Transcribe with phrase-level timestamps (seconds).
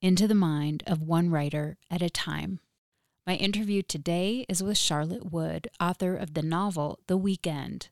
[0.00, 2.60] into the mind of one writer at a time.
[3.26, 7.88] My interview today is with Charlotte Wood, author of the novel The Weekend.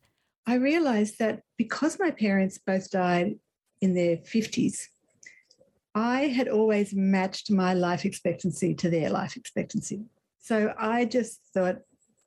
[0.47, 3.37] I realized that because my parents both died
[3.81, 4.89] in their 50s,
[5.95, 10.05] I had always matched my life expectancy to their life expectancy.
[10.41, 11.79] So I just thought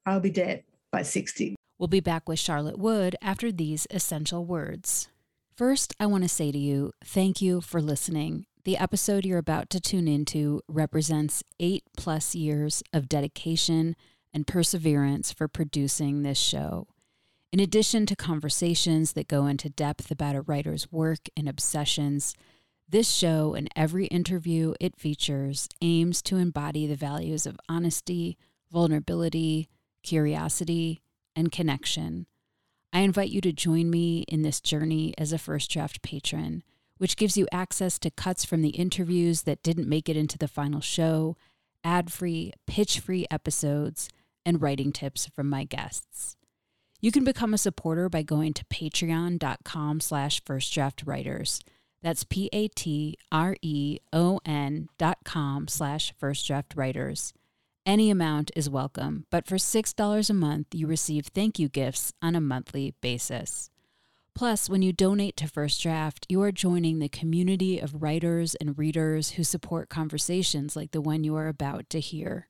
[0.06, 1.56] I'll be dead by 60.
[1.78, 5.10] We'll be back with Charlotte Wood after these essential words.
[5.56, 8.46] First, I want to say to you, thank you for listening.
[8.68, 13.96] The episode you're about to tune into represents eight plus years of dedication
[14.34, 16.90] and perseverance for producing this show.
[17.54, 22.36] In addition to conversations that go into depth about a writer's work and obsessions,
[22.90, 28.38] this show and every interview it features aims to embody the values of honesty,
[28.70, 29.70] vulnerability,
[30.04, 31.00] curiosity,
[31.38, 32.26] and connection.
[32.92, 36.64] I invite you to join me in this journey as a First Draft patron
[36.98, 40.48] which gives you access to cuts from the interviews that didn't make it into the
[40.48, 41.36] final show,
[41.84, 44.10] ad free, pitch free episodes,
[44.46, 46.36] and writing tips from my guests.
[47.00, 51.62] You can become a supporter by going to patreon.com slash firstdraftwriters.
[52.02, 53.20] That's P-A-T-R-E-O-N
[54.98, 57.34] dot com slash firstdraftwriters.
[57.86, 62.36] Any amount is welcome, but for $6 a month, you receive thank you gifts on
[62.36, 63.70] a monthly basis.
[64.38, 68.78] Plus, when you donate to First Draft, you are joining the community of writers and
[68.78, 72.48] readers who support conversations like the one you are about to hear.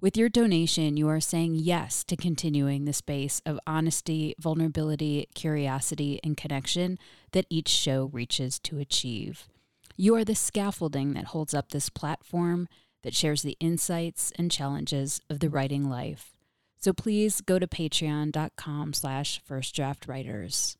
[0.00, 6.20] With your donation, you are saying yes to continuing the space of honesty, vulnerability, curiosity,
[6.22, 7.00] and connection
[7.32, 9.48] that each show reaches to achieve.
[9.96, 12.68] You are the scaffolding that holds up this platform
[13.02, 16.36] that shares the insights and challenges of the writing life.
[16.78, 20.76] So please go to patreon.com slash firstdraftwriters.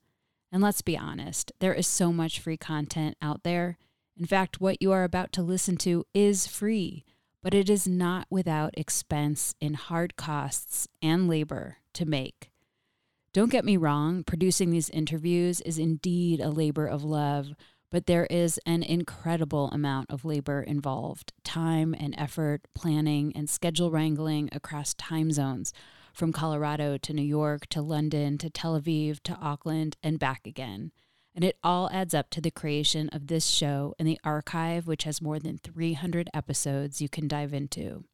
[0.50, 3.78] And let's be honest, there is so much free content out there.
[4.18, 7.04] In fact, what you are about to listen to is free,
[7.42, 12.50] but it is not without expense in hard costs and labor to make.
[13.32, 17.54] Don't get me wrong, producing these interviews is indeed a labor of love,
[17.90, 23.90] but there is an incredible amount of labor involved time and effort, planning, and schedule
[23.90, 25.72] wrangling across time zones
[26.18, 30.90] from Colorado to New York to London to Tel Aviv to Auckland and back again.
[31.32, 35.04] And it all adds up to the creation of this show and the archive, which
[35.04, 38.04] has more than 300 episodes you can dive into.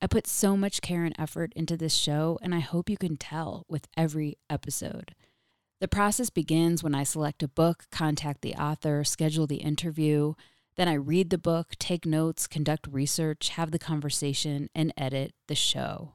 [0.00, 3.16] I put so much care and effort into this show, and I hope you can
[3.16, 5.14] tell with every episode.
[5.78, 10.34] The process begins when I select a book, contact the author, schedule the interview.
[10.76, 15.54] Then I read the book, take notes, conduct research, have the conversation, and edit the
[15.54, 16.14] show.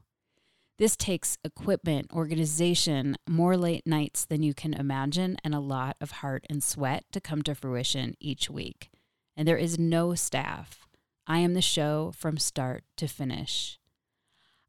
[0.78, 6.12] This takes equipment, organization, more late nights than you can imagine, and a lot of
[6.12, 8.90] heart and sweat to come to fruition each week.
[9.36, 10.86] And there is no staff.
[11.26, 13.80] I am the show from start to finish.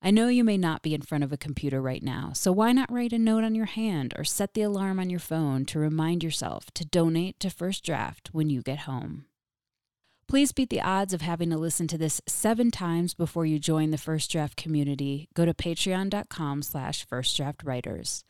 [0.01, 2.71] I know you may not be in front of a computer right now, so why
[2.71, 5.77] not write a note on your hand or set the alarm on your phone to
[5.77, 9.25] remind yourself to donate to First Draft when you get home?
[10.29, 13.89] Please beat the odds of having to listen to this seven times before you join
[13.89, 15.27] the First Draft community.
[15.33, 18.23] Go to patreon.com slash firstdraftwriters.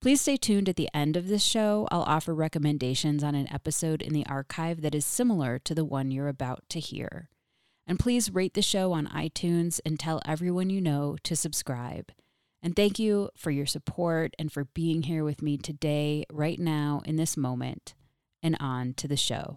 [0.00, 1.88] Please stay tuned at the end of this show.
[1.90, 6.12] I'll offer recommendations on an episode in the archive that is similar to the one
[6.12, 7.28] you're about to hear.
[7.88, 12.12] And please rate the show on iTunes and tell everyone you know to subscribe.
[12.62, 17.02] And thank you for your support and for being here with me today, right now,
[17.04, 17.94] in this moment.
[18.44, 19.56] And on to the show.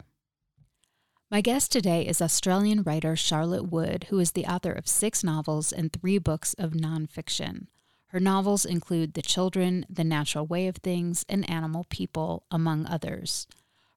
[1.35, 5.73] My guest today is Australian writer Charlotte Wood, who is the author of six novels
[5.73, 7.67] and three books of nonfiction.
[8.07, 13.47] Her novels include The Children, The Natural Way of Things, and Animal People, among others.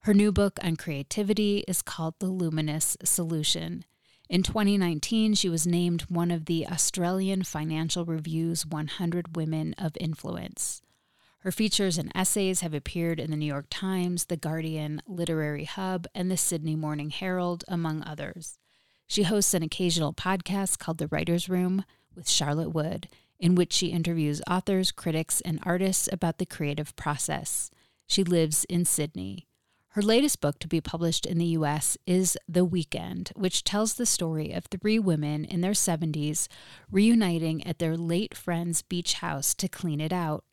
[0.01, 3.85] Her new book on creativity is called The Luminous Solution.
[4.29, 10.83] In 2019, she was named one of the Australian Financial Review's 100 Women of Influence.
[11.43, 16.07] Her features and essays have appeared in the New York Times, The Guardian, Literary Hub,
[16.13, 18.59] and the Sydney Morning Herald, among others.
[19.07, 23.09] She hosts an occasional podcast called The Writer's Room with Charlotte Wood,
[23.39, 27.71] in which she interviews authors, critics, and artists about the creative process.
[28.09, 29.47] She lives in Sydney.
[29.93, 34.07] Her latest book to be published in the US is The Weekend, which tells the
[34.07, 36.49] story of three women in their 70s
[36.91, 40.45] reuniting at their late friend's beach house to clean it out.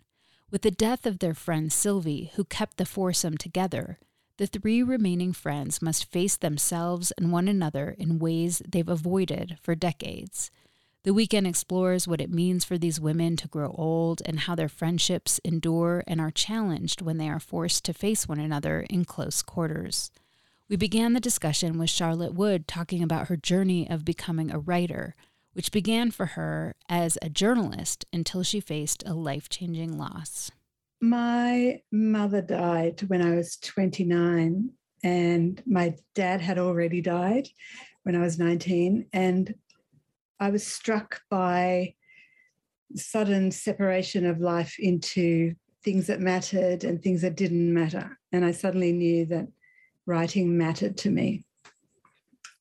[0.56, 4.00] With the death of their friend Sylvie, who kept the foursome together,
[4.38, 9.76] the three remaining friends must face themselves and one another in ways they've avoided for
[9.76, 10.52] decades.
[11.04, 14.70] The weekend explores what it means for these women to grow old and how their
[14.70, 19.42] friendships endure and are challenged when they are forced to face one another in close
[19.42, 20.10] quarters.
[20.70, 25.18] We began the discussion with Charlotte Wood talking about her journey of becoming a writer,
[25.56, 30.52] which began for her as a journalist until she faced a life changing loss.
[31.02, 34.70] My mother died when I was 29,
[35.04, 37.48] and my dad had already died
[38.04, 39.08] when I was 19.
[39.14, 39.56] And
[40.42, 41.96] I was struck by
[42.96, 45.56] sudden separation of life into
[45.86, 48.18] things that mattered and things that didn't matter.
[48.34, 49.48] And I suddenly knew that
[50.06, 51.46] writing mattered to me.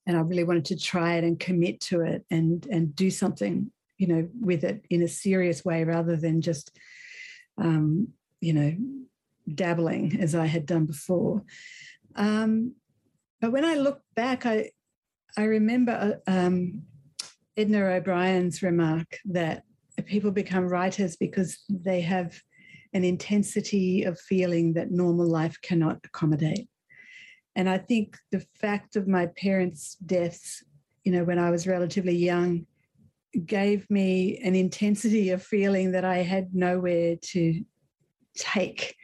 [0.06, 3.70] And I really wanted to try it and commit to it and, and do something,
[3.96, 6.76] you know, with it in a serious way rather than just,
[7.58, 8.08] um,
[8.40, 8.76] you know,
[9.54, 11.42] dabbling as I had done before.
[12.16, 12.74] Um,
[13.40, 14.70] but when I look back, I,
[15.36, 16.82] I remember uh, um,
[17.56, 19.64] Edna O'Brien's remark that
[20.06, 22.40] people become writers because they have
[22.92, 26.68] an intensity of feeling that normal life cannot accommodate.
[27.56, 30.64] And I think the fact of my parents' deaths,
[31.04, 32.66] you know, when I was relatively young,
[33.46, 37.64] gave me an intensity of feeling that I had nowhere to
[38.36, 38.96] take.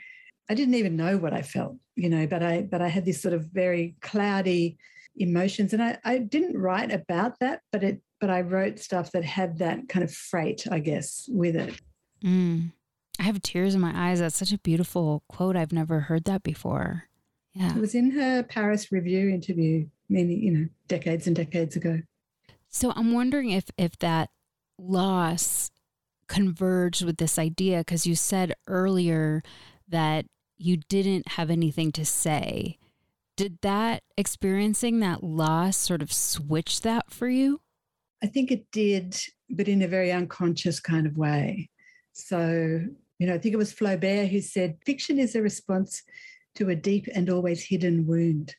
[0.48, 3.22] I didn't even know what I felt, you know, but I but I had this
[3.22, 4.78] sort of very cloudy
[5.16, 5.72] emotions.
[5.72, 9.58] And I, I didn't write about that, but it but I wrote stuff that had
[9.58, 11.80] that kind of freight, I guess, with it.
[12.22, 12.72] Mm.
[13.18, 14.20] I have tears in my eyes.
[14.20, 15.56] That's such a beautiful quote.
[15.56, 17.09] I've never heard that before.
[17.60, 17.76] Yeah.
[17.76, 22.00] It was in her Paris Review interview many, you know, decades and decades ago.
[22.70, 24.30] So I'm wondering if if that
[24.78, 25.70] loss
[26.26, 29.42] converged with this idea because you said earlier
[29.86, 30.24] that
[30.56, 32.78] you didn't have anything to say.
[33.36, 37.60] Did that experiencing that loss sort of switch that for you?
[38.22, 39.20] I think it did,
[39.50, 41.68] but in a very unconscious kind of way.
[42.14, 42.86] So,
[43.18, 46.02] you know, I think it was Flaubert who said fiction is a response
[46.56, 48.54] to a deep and always hidden wound.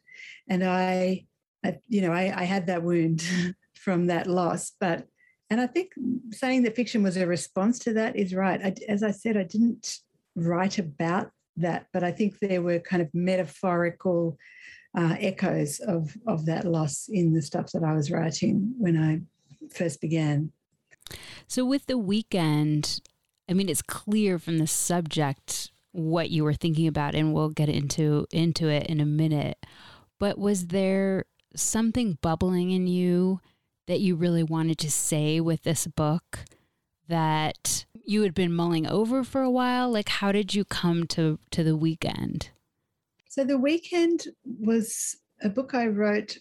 [0.47, 1.25] And I,
[1.63, 3.23] I you know, I, I had that wound
[3.75, 5.05] from that loss, but
[5.49, 5.91] and I think
[6.31, 8.61] saying that fiction was a response to that is right.
[8.63, 9.97] I, as I said, I didn't
[10.35, 14.37] write about that, but I think there were kind of metaphorical
[14.97, 19.21] uh, echoes of of that loss in the stuff that I was writing when I
[19.73, 20.51] first began.
[21.47, 23.01] So, with the weekend,
[23.49, 27.69] I mean, it's clear from the subject what you were thinking about, and we'll get
[27.69, 29.57] into into it in a minute.
[30.19, 33.41] But was there something bubbling in you
[33.87, 36.39] that you really wanted to say with this book
[37.07, 39.91] that you had been mulling over for a while?
[39.91, 42.49] Like, how did you come to to the weekend?
[43.29, 46.37] So, the weekend was a book I wrote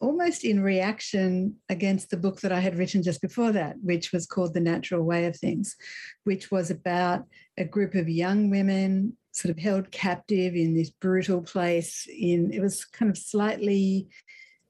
[0.00, 4.26] almost in reaction against the book that I had written just before that, which was
[4.26, 5.76] called The Natural Way of Things,
[6.24, 7.24] which was about
[7.58, 12.06] a group of young women sort of held captive in this brutal place.
[12.08, 14.08] In it was kind of slightly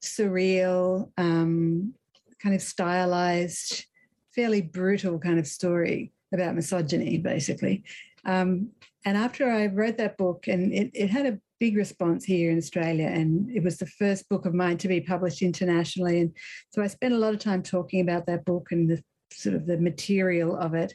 [0.02, 1.95] surreal, um,
[2.43, 3.87] kind of stylized,
[4.35, 7.85] fairly brutal kind of story about misogyny, basically.
[8.25, 8.71] Um,
[9.05, 12.59] and after I wrote that book, and it, it had a big response here in
[12.59, 13.07] Australia.
[13.07, 16.21] And it was the first book of mine to be published internationally.
[16.21, 16.33] And
[16.71, 19.02] so I spent a lot of time talking about that book and the
[19.33, 20.95] sort of the material of it,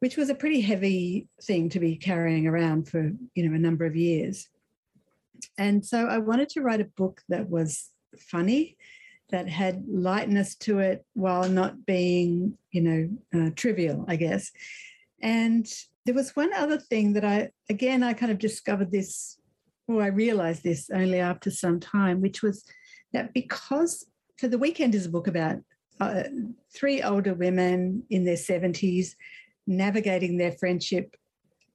[0.00, 3.84] which was a pretty heavy thing to be carrying around for, you know, a number
[3.86, 4.48] of years.
[5.58, 8.76] And so I wanted to write a book that was funny
[9.30, 14.52] that had lightness to it while not being, you know, uh, trivial, I guess.
[15.20, 15.66] And
[16.04, 19.38] there was one other thing that I, again, I kind of discovered this,
[19.88, 22.64] or I realized this only after some time, which was
[23.12, 24.06] that because,
[24.38, 25.56] so the weekend is a book about
[25.98, 26.24] uh,
[26.72, 29.14] three older women in their 70s
[29.66, 31.16] navigating their friendship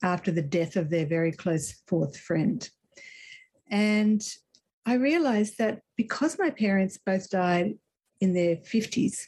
[0.04, 2.70] after the death of their very close fourth friend.
[3.70, 4.22] And
[4.86, 7.76] I realized that because my parents both died
[8.20, 9.28] in their 50s,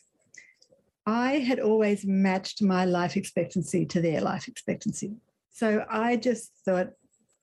[1.05, 5.15] I had always matched my life expectancy to their life expectancy.
[5.51, 6.89] So I just thought,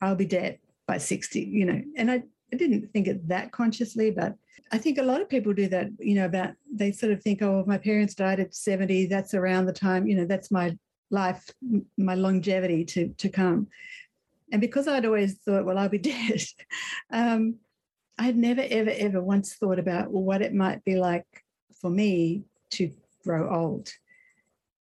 [0.02, 2.22] I'll be dead by 60, you know, and I,
[2.52, 4.34] I didn't think it that consciously, but
[4.72, 7.42] I think a lot of people do that, you know, about they sort of think,
[7.42, 10.76] oh, my parents died at 70, that's around the time, you know, that's my
[11.10, 11.50] life,
[11.96, 13.68] my longevity to, to come.
[14.52, 16.42] And because I'd always thought, well, I'll be dead,
[17.10, 17.56] um,
[18.18, 21.26] I'd never, ever, ever once thought about what it might be like
[21.80, 22.90] for me to
[23.24, 23.90] grow old.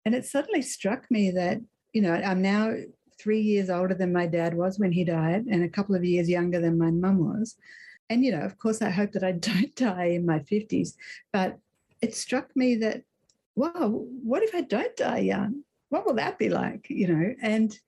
[0.05, 1.61] And it suddenly struck me that,
[1.93, 2.75] you know, I'm now
[3.19, 6.29] three years older than my dad was when he died, and a couple of years
[6.29, 7.57] younger than my mum was.
[8.11, 10.95] And, you know, of course, I hope that I don't die in my 50s.
[11.33, 11.59] But
[12.01, 13.03] it struck me that,
[13.57, 15.63] wow, what if I don't die young?
[15.95, 16.91] What will that be like?
[16.91, 17.79] You know, and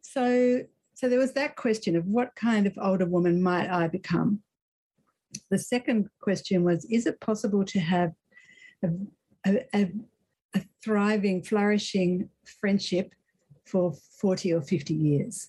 [0.00, 0.62] so
[0.94, 4.40] so there was that question of what kind of older woman might I become?
[5.50, 8.12] The second question was, is it possible to have
[8.82, 8.88] a,
[9.74, 9.92] a,
[10.54, 13.14] a, thriving, flourishing friendship
[13.66, 15.48] for 40 or 50 years?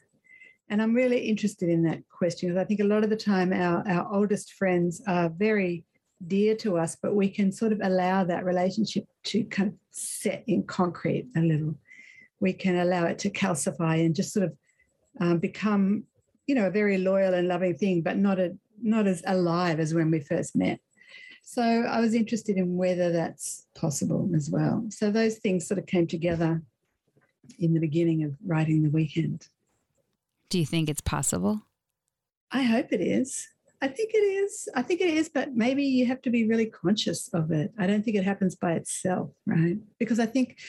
[0.69, 3.53] And I'm really interested in that question because I think a lot of the time
[3.53, 5.85] our, our oldest friends are very
[6.27, 10.43] dear to us, but we can sort of allow that relationship to kind of set
[10.47, 11.75] in concrete a little.
[12.41, 14.57] We can allow it to calcify and just sort of
[15.21, 16.03] um, become,
[16.47, 19.93] you know, a very loyal and loving thing, but not a not as alive as
[19.93, 20.79] when we first met.
[21.43, 24.85] So I was interested in whether that's possible as well.
[24.89, 26.61] So those things sort of came together
[27.59, 29.47] in the beginning of writing the weekend.
[30.49, 31.61] Do you think it's possible?
[32.51, 33.47] I hope it is.
[33.81, 34.69] I think it is.
[34.75, 37.71] I think it is, but maybe you have to be really conscious of it.
[37.79, 39.77] I don't think it happens by itself, right?
[39.97, 40.59] Because I think,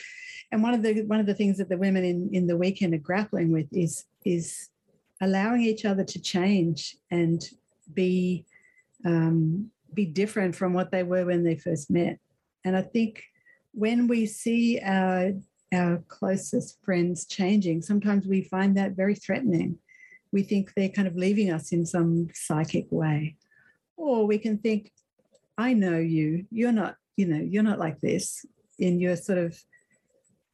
[0.53, 2.93] and one of the one of the things that the women in in the weekend
[2.93, 4.69] are grappling with is is
[5.19, 7.49] allowing each other to change and
[7.95, 8.45] be
[9.03, 12.19] um, be different from what they were when they first met.
[12.63, 13.23] And I think
[13.73, 15.31] when we see our
[15.73, 19.79] our closest friends changing, sometimes we find that very threatening.
[20.31, 23.37] We think they're kind of leaving us in some psychic way.
[23.97, 24.91] Or we can think,
[25.57, 28.45] I know you, you're not, you know, you're not like this.
[28.79, 29.59] And you're sort of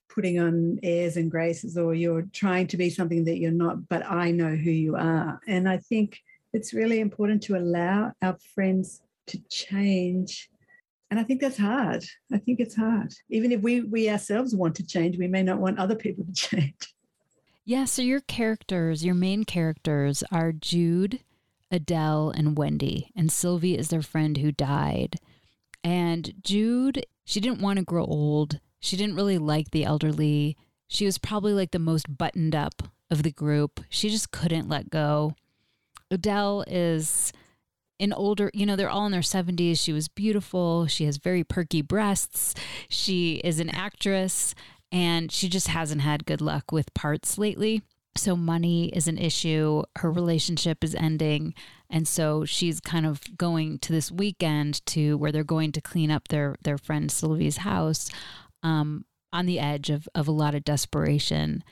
[0.09, 4.05] putting on airs and graces or you're trying to be something that you're not, but
[4.05, 5.39] I know who you are.
[5.47, 6.19] And I think
[6.51, 10.49] it's really important to allow our friends to change.
[11.11, 12.03] And i think that's hard.
[12.33, 13.13] I think it's hard.
[13.29, 16.33] Even if we we ourselves want to change we may not want other people to
[16.49, 16.93] change.
[17.65, 21.19] Yeah so your characters your main characters are jude
[21.71, 23.11] adele and wendy.
[23.15, 25.17] And sylvie is their friend who died.
[25.83, 30.57] And jude she didn't want to grow old she didn't really like the elderly
[30.87, 34.89] she was probably like the most buttoned up of the group she just couldn't let
[34.89, 35.33] go
[36.11, 37.31] adele is
[37.99, 39.79] an older, you know, they're all in their 70s.
[39.79, 40.87] She was beautiful.
[40.87, 42.55] She has very perky breasts.
[42.87, 44.55] She is an actress
[44.91, 47.81] and she just hasn't had good luck with parts lately.
[48.15, 49.83] So money is an issue.
[49.97, 51.53] Her relationship is ending.
[51.89, 56.09] And so she's kind of going to this weekend to where they're going to clean
[56.09, 58.09] up their their friend Sylvie's house
[58.63, 61.63] um, on the edge of, of a lot of desperation.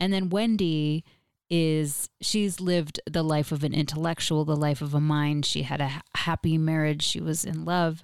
[0.00, 1.04] And then Wendy
[1.50, 5.44] is she's lived the life of an intellectual, the life of a mind.
[5.44, 7.02] She had a happy marriage.
[7.02, 8.02] She was in love.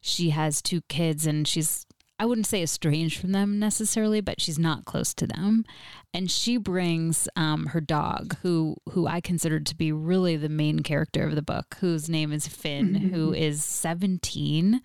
[0.00, 1.86] She has two kids and she's
[2.16, 5.64] I wouldn't say estranged from them necessarily, but she's not close to them.
[6.12, 10.80] And she brings um, her dog, who who I considered to be really the main
[10.80, 14.80] character of the book, whose name is Finn, who is 17.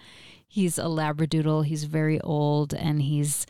[0.51, 1.65] He's a Labradoodle.
[1.65, 3.45] He's very old, and he's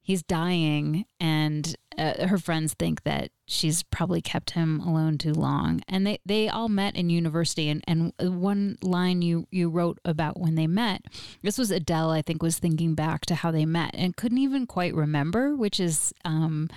[0.00, 1.04] he's dying.
[1.20, 5.82] And uh, her friends think that she's probably kept him alone too long.
[5.86, 7.68] And they they all met in university.
[7.68, 11.02] And and one line you you wrote about when they met
[11.42, 14.66] this was Adele I think was thinking back to how they met and couldn't even
[14.66, 16.70] quite remember which is um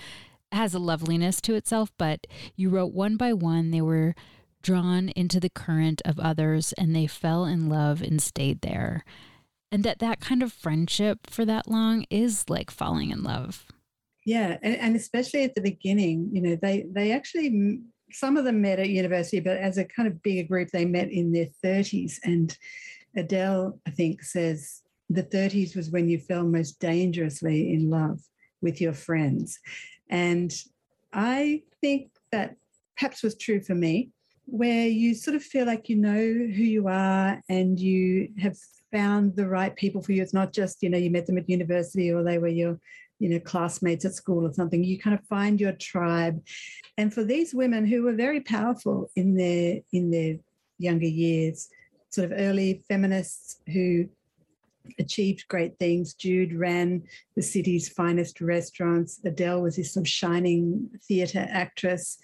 [0.52, 1.90] has a loveliness to itself.
[1.98, 2.28] But
[2.58, 4.14] you wrote one by one they were
[4.62, 9.06] drawn into the current of others and they fell in love and stayed there
[9.74, 13.66] and that that kind of friendship for that long is like falling in love
[14.26, 18.62] yeah and, and especially at the beginning you know they they actually some of them
[18.62, 22.20] met at university but as a kind of bigger group they met in their 30s
[22.24, 22.58] and
[23.16, 28.22] Adele, I think, says the 30s was when you fell most dangerously in love
[28.62, 29.60] with your friends.
[30.10, 30.54] And
[31.12, 32.56] I think that
[32.98, 34.10] perhaps was true for me,
[34.46, 38.58] where you sort of feel like you know who you are and you have
[38.94, 40.22] found the right people for you.
[40.22, 42.80] It's not just, you know, you met them at university or they were your,
[43.20, 44.84] you know, classmates at school or something.
[44.84, 46.42] You kind of find your tribe.
[46.98, 50.36] And for these women who were very powerful in their in their
[50.78, 51.70] younger years,
[52.10, 54.08] sort of early feminists who
[55.00, 56.14] achieved great things.
[56.14, 57.04] Jude ran
[57.36, 59.20] the city's finest restaurants.
[59.26, 62.18] Adele was this sort of shining theatre actress.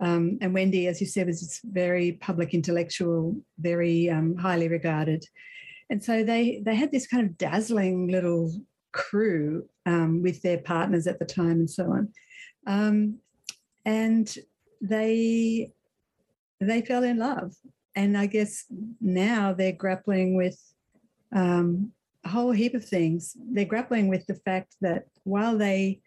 [0.00, 5.26] Um, and Wendy, as you said, was this very public intellectual, very um, highly regarded.
[5.90, 8.52] And so they they had this kind of dazzling little
[8.92, 12.08] crew um, with their partners at the time and so on.
[12.66, 13.18] Um,
[13.84, 14.34] and
[14.80, 15.72] they
[16.60, 17.54] they fell in love.
[17.94, 18.64] And I guess
[19.00, 20.58] now they're grappling with
[21.34, 21.92] um,
[22.24, 23.36] a whole heap of things.
[23.50, 26.00] They're grappling with the fact that while they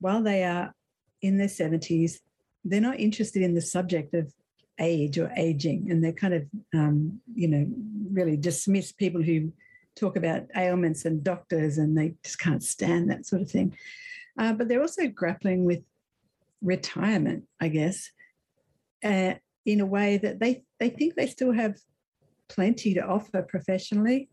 [0.00, 0.74] while they are
[1.22, 2.18] in their 70s,
[2.64, 4.32] they're not interested in the subject of
[4.80, 7.66] age or aging, and they're kind of um, you know
[8.12, 9.52] really dismiss people who
[9.96, 13.76] talk about ailments and doctors, and they just can't stand that sort of thing.
[14.38, 15.82] Uh, but they're also grappling with
[16.62, 18.10] retirement, I guess,
[19.04, 21.76] uh, in a way that they they think they still have
[22.48, 24.28] plenty to offer professionally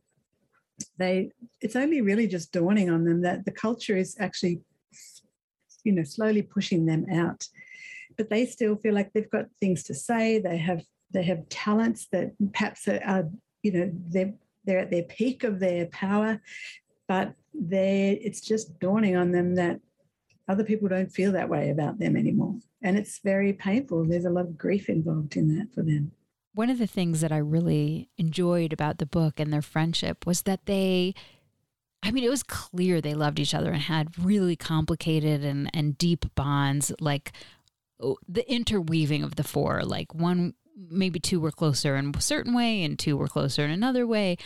[0.97, 4.61] they it's only really just dawning on them that the culture is actually
[5.83, 7.47] you know slowly pushing them out
[8.17, 10.39] but they still feel like they've got things to say.
[10.39, 13.29] They have they have talents that perhaps are, are
[13.63, 14.33] you know they're
[14.65, 16.41] they're at their peak of their power
[17.07, 19.79] but they it's just dawning on them that
[20.47, 22.55] other people don't feel that way about them anymore.
[22.83, 24.05] And it's very painful.
[24.05, 26.11] There's a lot of grief involved in that for them.
[26.53, 30.43] One of the things that I really enjoyed about the book and their friendship was
[30.43, 31.13] that they
[32.03, 35.97] I mean, it was clear they loved each other and had really complicated and, and
[35.97, 37.31] deep bonds, like
[38.27, 39.83] the interweaving of the four.
[39.83, 43.71] Like one, maybe two were closer in a certain way, and two were closer in
[43.71, 44.37] another way.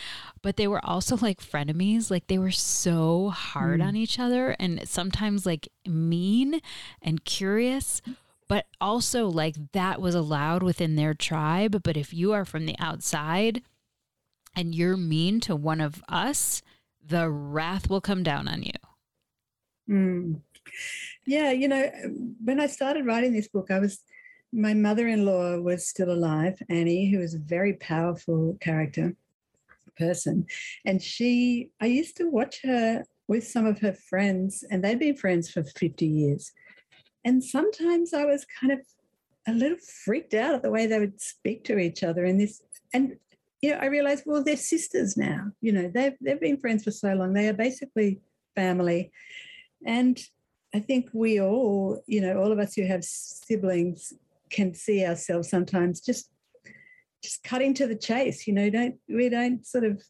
[0.42, 2.10] But they were also like frenemies.
[2.10, 3.86] Like they were so hard mm.
[3.86, 6.60] on each other and sometimes like mean
[7.02, 8.00] and curious
[8.50, 11.84] but also like that was allowed within their tribe.
[11.84, 13.62] But if you are from the outside
[14.56, 16.60] and you're mean to one of us,
[17.00, 18.72] the wrath will come down on you.
[19.88, 20.40] Mm.
[21.30, 21.88] Yeah, you know,
[22.42, 24.00] when I started writing this book, I was
[24.52, 29.14] my mother-in-law was still alive, Annie, who was a very powerful character
[29.96, 30.46] person,
[30.84, 35.14] and she I used to watch her with some of her friends, and they'd been
[35.14, 36.50] friends for 50 years.
[37.24, 38.80] And sometimes I was kind of
[39.46, 42.60] a little freaked out at the way they would speak to each other in this.
[42.92, 43.18] And
[43.62, 45.52] you know, I realized, well, they're sisters now.
[45.60, 47.34] You know, they've they've been friends for so long.
[47.34, 48.18] They are basically
[48.56, 49.12] family.
[49.86, 50.20] And
[50.74, 54.12] I think we all, you know, all of us who have siblings
[54.50, 56.30] can see ourselves sometimes just
[57.22, 58.46] just cutting to the chase.
[58.46, 60.02] You know, don't we don't sort of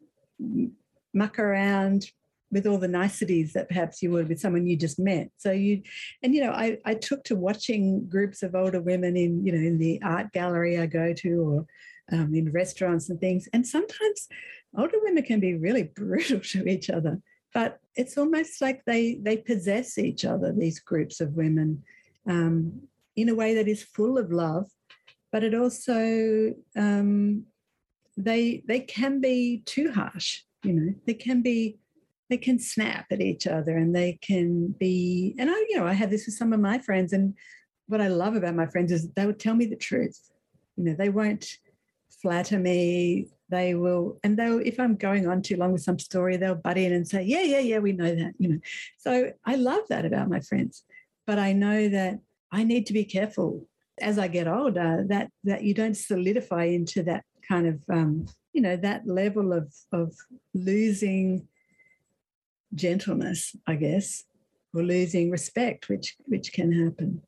[1.13, 2.11] muck around
[2.53, 5.31] with all the niceties that perhaps you would with someone you just met.
[5.37, 5.83] So you,
[6.23, 9.59] and you know, I, I took to watching groups of older women in, you know,
[9.59, 11.67] in the art gallery I go to or
[12.13, 13.49] um, in restaurants and things.
[13.53, 14.29] And sometimes
[14.77, 17.21] older women can be really brutal to each other,
[17.53, 20.53] but it's almost like they they possess each other.
[20.53, 21.83] These groups of women,
[22.27, 22.83] um,
[23.17, 24.71] in a way that is full of love,
[25.33, 27.45] but it also um,
[28.17, 30.43] they they can be too harsh.
[30.63, 31.79] You know, they can be
[32.31, 35.93] they can snap at each other and they can be and i you know i
[35.93, 37.35] have this with some of my friends and
[37.89, 40.31] what i love about my friends is they would tell me the truth
[40.77, 41.57] you know they won't
[42.23, 46.37] flatter me they will and they'll if i'm going on too long with some story
[46.37, 48.59] they'll butt in and say yeah yeah yeah we know that you know
[48.99, 50.85] so i love that about my friends
[51.27, 52.19] but i know that
[52.53, 53.67] i need to be careful
[54.01, 58.63] as i get older that that you don't solidify into that kind of um, you
[58.63, 60.15] know that level of of
[60.55, 61.47] losing
[62.75, 64.25] gentleness, I guess,
[64.75, 67.23] or losing respect, which which can happen.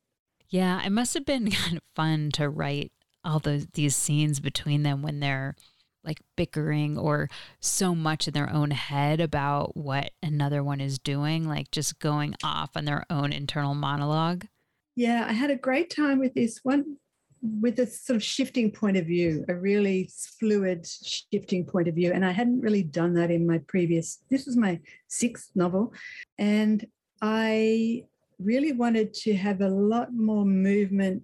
[0.49, 2.93] Yeah, it must have been kind of fun to write
[3.25, 5.57] all those these scenes between them when they're
[6.05, 7.29] like bickering or
[7.61, 12.35] so much in their own head about what another one is doing, like just going
[12.43, 14.47] off on their own internal monologue.
[14.95, 16.97] Yeah, I had a great time with this one
[17.43, 22.13] with a sort of shifting point of view, a really fluid shifting point of view.
[22.13, 25.93] And I hadn't really done that in my previous, this was my sixth novel.
[26.39, 26.87] And
[27.21, 28.05] I
[28.39, 31.23] really wanted to have a lot more movement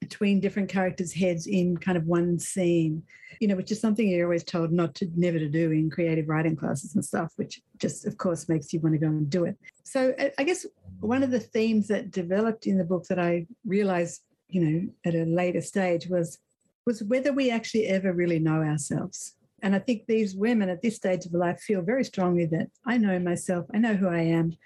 [0.00, 3.02] between different characters' heads in kind of one scene,
[3.40, 6.28] you know, which is something you're always told not to, never to do in creative
[6.28, 9.44] writing classes and stuff, which just, of course, makes you want to go and do
[9.44, 9.56] it.
[9.84, 10.66] So uh, I guess
[11.00, 15.14] one of the themes that developed in the book that I realized, you know, at
[15.14, 16.38] a later stage was
[16.86, 19.34] was whether we actually ever really know ourselves.
[19.62, 22.96] And I think these women at this stage of life feel very strongly that I
[22.96, 24.56] know myself, I know who I am,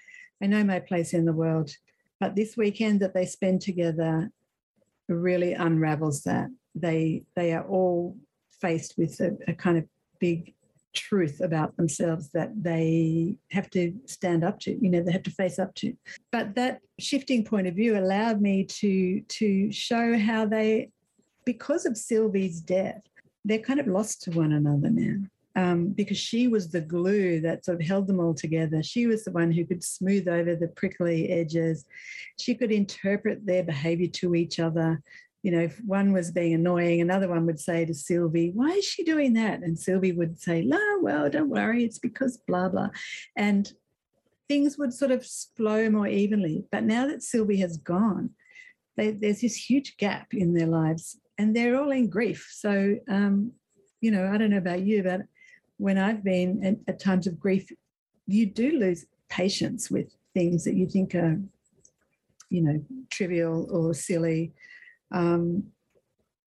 [0.41, 1.75] I know my place in the world.
[2.21, 4.31] But this weekend that they spend together
[5.07, 6.47] really unravels that.
[6.75, 8.17] They they are all
[8.61, 9.85] faced with a, a kind of
[10.19, 10.53] big
[10.93, 15.31] truth about themselves that they have to stand up to you know they have to
[15.31, 15.91] face up to
[16.31, 20.89] but that shifting point of view allowed me to to show how they
[21.45, 23.01] because of sylvie's death
[23.43, 25.17] they're kind of lost to one another now
[25.55, 28.81] um, because she was the glue that sort of held them all together.
[28.81, 31.85] She was the one who could smooth over the prickly edges.
[32.39, 35.01] She could interpret their behavior to each other.
[35.43, 38.85] You know, if one was being annoying, another one would say to Sylvie, Why is
[38.85, 39.59] she doing that?
[39.59, 42.89] And Sylvie would say, La, well, don't worry, it's because blah, blah.
[43.35, 43.71] And
[44.47, 46.63] things would sort of flow more evenly.
[46.71, 48.31] But now that Sylvie has gone,
[48.95, 52.49] they, there's this huge gap in their lives and they're all in grief.
[52.51, 53.51] So, um,
[54.01, 55.21] you know, I don't know about you, but
[55.77, 57.69] when I've been at, at times of grief,
[58.27, 61.39] you do lose patience with things that you think are,
[62.49, 64.53] you know, trivial or silly.
[65.11, 65.65] Um,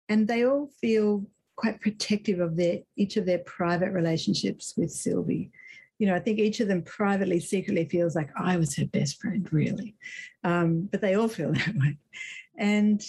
[0.08, 5.50] and they all feel quite protective of their each of their private relationships with Sylvie.
[5.98, 9.20] You know, I think each of them privately, secretly feels like I was her best
[9.20, 9.96] friend, really.
[10.44, 11.98] Um, but they all feel that way.
[12.58, 13.02] And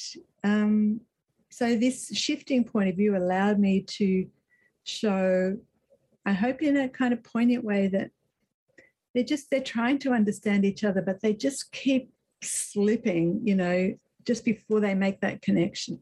[0.44, 1.02] um,
[1.50, 4.28] so this shifting point of view allowed me to
[4.84, 5.58] show
[6.28, 8.12] I hope in a kind of poignant way that
[9.16, 12.12] they're just they're trying to understand each other, but they just keep
[12.44, 13.94] slipping, you know,
[14.26, 16.02] just before they make that connection.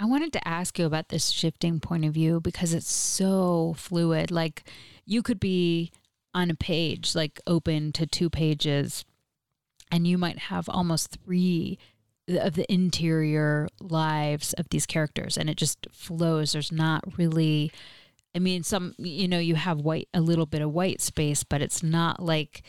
[0.00, 4.30] I wanted to ask you about this shifting point of view because it's so fluid.
[4.30, 4.64] Like
[5.04, 5.92] you could be
[6.34, 9.04] on a page, like open to two pages,
[9.92, 11.78] and you might have almost three
[12.28, 16.52] of the interior lives of these characters, and it just flows.
[16.52, 17.70] There's not really
[18.36, 21.62] I mean, some, you know, you have white, a little bit of white space, but
[21.62, 22.62] it's not like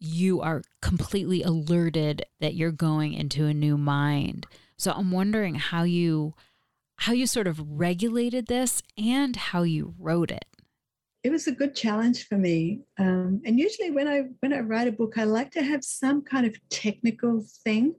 [0.00, 4.46] you are completely alerted that you're going into a new mind.
[4.78, 6.34] So I'm wondering how you,
[6.96, 10.46] how you sort of regulated this and how you wrote it.
[11.22, 14.86] It was a good challenge for me, um, and usually when I when I write
[14.86, 17.96] a book, I like to have some kind of technical thing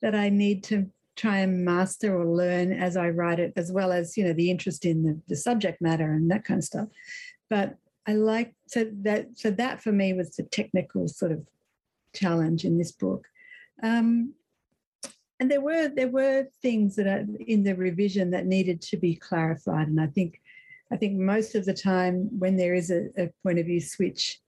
[0.00, 0.86] that I need to
[1.18, 4.50] try and master or learn as I write it, as well as you know the
[4.50, 6.88] interest in the, the subject matter and that kind of stuff.
[7.50, 7.76] But
[8.06, 11.46] I like so that so that for me was the technical sort of
[12.14, 13.26] challenge in this book.
[13.82, 14.32] Um,
[15.40, 19.14] and there were there were things that are in the revision that needed to be
[19.14, 20.40] clarified, and I think
[20.90, 24.40] I think most of the time when there is a, a point of view switch,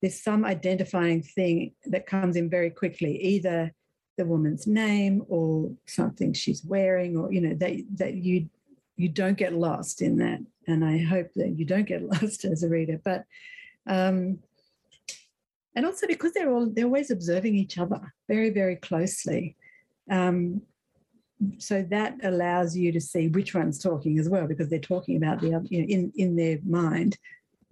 [0.00, 3.72] there's some identifying thing that comes in very quickly, either
[4.16, 8.48] the woman's name or something she's wearing or you know that that you
[8.96, 10.40] you don't get lost in that.
[10.68, 13.00] And i hope that you don't get lost as a reader.
[13.04, 13.24] But
[13.86, 14.38] um
[15.74, 19.56] and also because they're all they're always observing each other very very closely.
[20.10, 20.62] Um
[21.58, 25.40] so that allows you to see which one's talking as well because they're talking about
[25.40, 27.18] the other you know in in their mind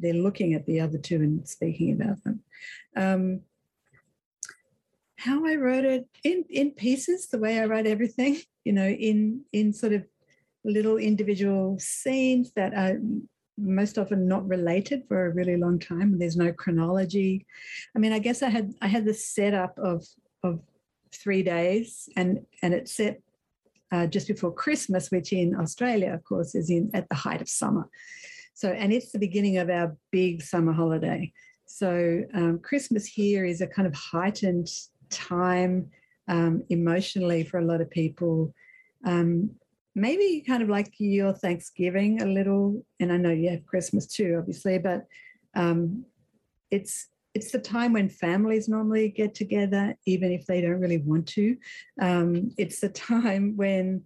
[0.01, 2.41] they're looking at the other two and speaking about them.
[2.97, 3.43] Um,
[5.21, 9.45] how I wrote it in in pieces, the way I write everything, you know, in
[9.53, 10.05] in sort of
[10.65, 12.99] little individual scenes that are
[13.59, 16.19] most often not related for a really long time.
[16.19, 17.47] There's no chronology.
[17.95, 20.07] I mean, I guess I had I had the setup of
[20.43, 20.61] of
[21.13, 23.21] three days, and and it set
[23.93, 27.49] uh, just before Christmas, which in Australia, of course, is in at the height of
[27.49, 27.89] summer.
[28.55, 31.33] So, and it's the beginning of our big summer holiday.
[31.67, 34.69] So, um, Christmas here is a kind of heightened
[35.11, 35.91] time
[36.29, 38.55] um, emotionally for a lot of people.
[39.05, 39.51] Um,
[39.95, 44.37] maybe kind of like your Thanksgiving a little, and I know you have Christmas too,
[44.39, 45.07] obviously, but
[45.55, 46.05] um,
[46.71, 51.29] it's it's the time when families normally get together, even if they don't really want
[51.29, 51.57] to.
[52.01, 54.03] Um, it's the time when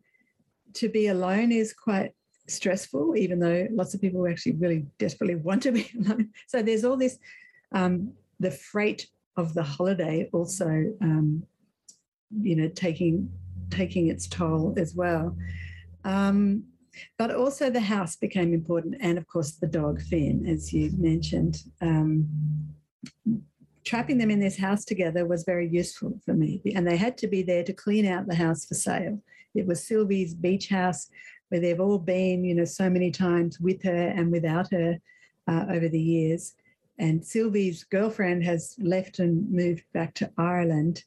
[0.74, 2.12] to be alone is quite
[2.48, 6.30] stressful, even though lots of people actually really desperately want to be alone.
[6.48, 7.18] So there's all this
[7.72, 11.42] um, the freight of the holiday also, um,
[12.40, 13.30] you know, taking
[13.70, 15.36] taking its toll as well.
[16.04, 16.64] Um,
[17.18, 21.62] but also the house became important, and of course the dog Finn, as you mentioned.
[21.80, 22.28] Um,
[23.84, 27.26] trapping them in this house together was very useful for me, and they had to
[27.26, 29.20] be there to clean out the house for sale.
[29.54, 31.08] it was Sylvie's beach house
[31.48, 34.98] where they've all been, you know, so many times with her and without her
[35.46, 36.54] uh, over the years.
[36.98, 41.04] And Sylvie's girlfriend has left and moved back to Ireland.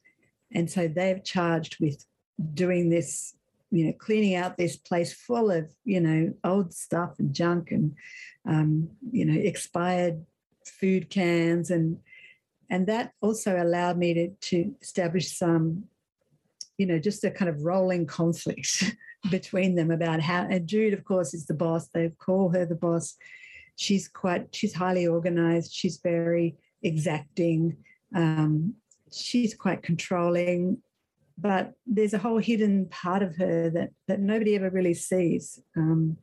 [0.54, 2.06] And so they've charged with
[2.54, 3.36] doing this,
[3.72, 7.96] you know, cleaning out this place full of, you know, old stuff and junk and,
[8.46, 10.26] um, you know, expired
[10.66, 11.72] food cans.
[11.72, 12.00] And
[12.70, 15.86] and that also allowed me to, to establish some
[16.78, 18.96] you know just a kind of rolling conflict
[19.32, 21.88] between them about how and jude of course is the boss.
[21.88, 23.18] They call her the boss
[23.78, 27.78] she's quite she's highly organized she's very exacting
[28.14, 28.74] um,
[29.12, 30.78] she's quite controlling
[31.38, 35.60] but there's a whole hidden part of her that that nobody ever really sees.
[35.76, 36.18] Um,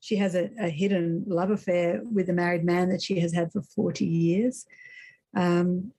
[0.00, 3.50] she has a, a, hidden love affair with a married man that she has had
[3.52, 4.66] for 40 years.
[5.34, 5.92] Um,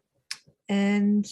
[0.69, 1.25] and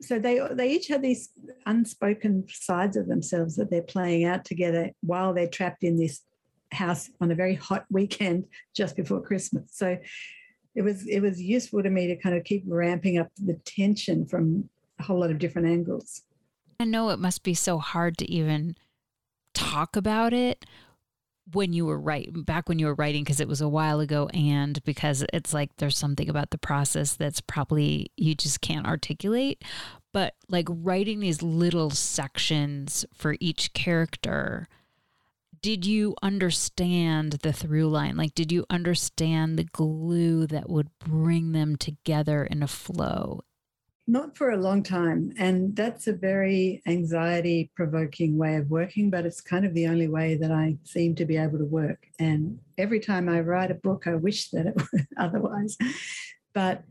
[0.00, 1.30] so they they each have these
[1.66, 6.22] unspoken sides of themselves that they're playing out together while they're trapped in this
[6.74, 9.64] house on a very hot weekend just before Christmas.
[9.70, 9.98] So
[10.74, 14.26] it was it was useful to me to kind of keep ramping up the tension
[14.26, 16.22] from a whole lot of different angles.
[16.80, 18.76] I know it must be so hard to even
[19.54, 20.64] talk about it
[21.52, 24.28] when you were writing back when you were writing because it was a while ago
[24.32, 29.62] and because it's like there's something about the process that's probably you just can't articulate
[30.12, 34.68] but like writing these little sections for each character
[35.64, 41.52] did you understand the through line like did you understand the glue that would bring
[41.52, 43.40] them together in a flow
[44.06, 45.32] not for a long time.
[45.38, 50.08] And that's a very anxiety provoking way of working, but it's kind of the only
[50.08, 52.06] way that I seem to be able to work.
[52.18, 55.78] And every time I write a book, I wish that it were otherwise.
[56.52, 56.84] But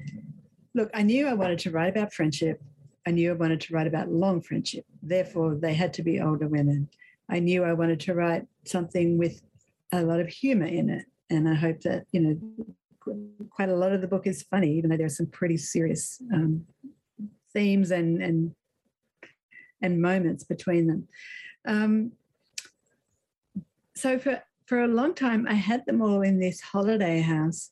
[0.73, 2.59] look, I knew I wanted to write about friendship.
[3.05, 4.85] I knew I wanted to write about long friendship.
[5.03, 6.89] Therefore, they had to be older women.
[7.29, 9.41] I knew I wanted to write something with
[9.91, 11.05] a lot of humor in it.
[11.29, 12.65] And I hope that, you know,
[13.49, 16.65] quite a lot of the book is funny, even though there's some pretty serious um,
[17.53, 18.55] themes and and
[19.81, 21.07] and moments between them.
[21.67, 22.13] Um,
[23.95, 27.71] so for for a long time, I had them all in this holiday house,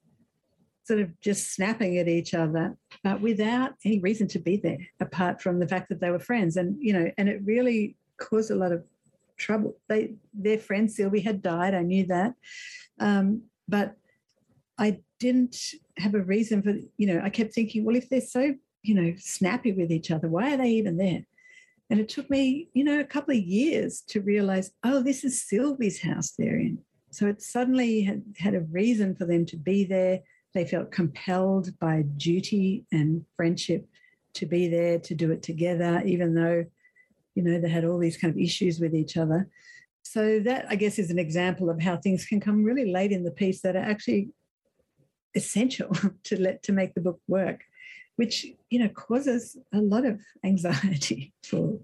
[0.84, 5.42] sort of just snapping at each other, but without any reason to be there, apart
[5.42, 6.58] from the fact that they were friends.
[6.58, 8.84] And you know, and it really caused a lot of
[9.42, 9.78] trouble.
[9.90, 11.74] They their friend Sylvie had died.
[11.74, 12.34] I knew that,
[13.00, 13.96] um, but
[14.78, 15.58] I didn't
[15.98, 17.22] have a reason for you know.
[17.24, 20.28] I kept thinking, well, if they're so you know, snappy with each other.
[20.28, 21.26] Why are they even there?
[21.90, 25.44] And it took me, you know, a couple of years to realize, oh, this is
[25.44, 26.80] Sylvie's house they're in.
[27.12, 30.22] So it suddenly had, had a reason for them to be there.
[30.54, 33.88] They felt compelled by duty and friendship
[34.36, 36.66] to be there, to do it together, even though,
[37.36, 39.48] you know, they had all these kind of issues with each other.
[40.04, 43.24] So that, I guess, is an example of how things can come really late in
[43.24, 44.30] the piece that are actually
[45.36, 45.92] essential
[46.24, 47.64] to let to make the book work
[48.18, 51.80] which you know causes a lot of anxiety for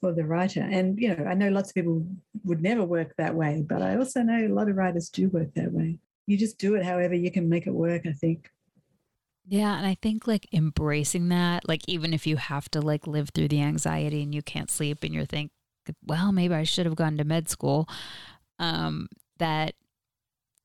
[0.00, 0.60] for the writer.
[0.60, 2.06] And you know, I know lots of people
[2.44, 5.54] would never work that way, but I also know a lot of writers do work
[5.54, 5.98] that way.
[6.26, 8.50] You just do it however you can make it work, I think.
[9.48, 13.30] Yeah, and I think like embracing that, like even if you have to like live
[13.30, 15.52] through the anxiety and you can't sleep and you're think,
[16.04, 17.88] well, maybe I should have gone to med school.
[18.58, 19.74] Um, that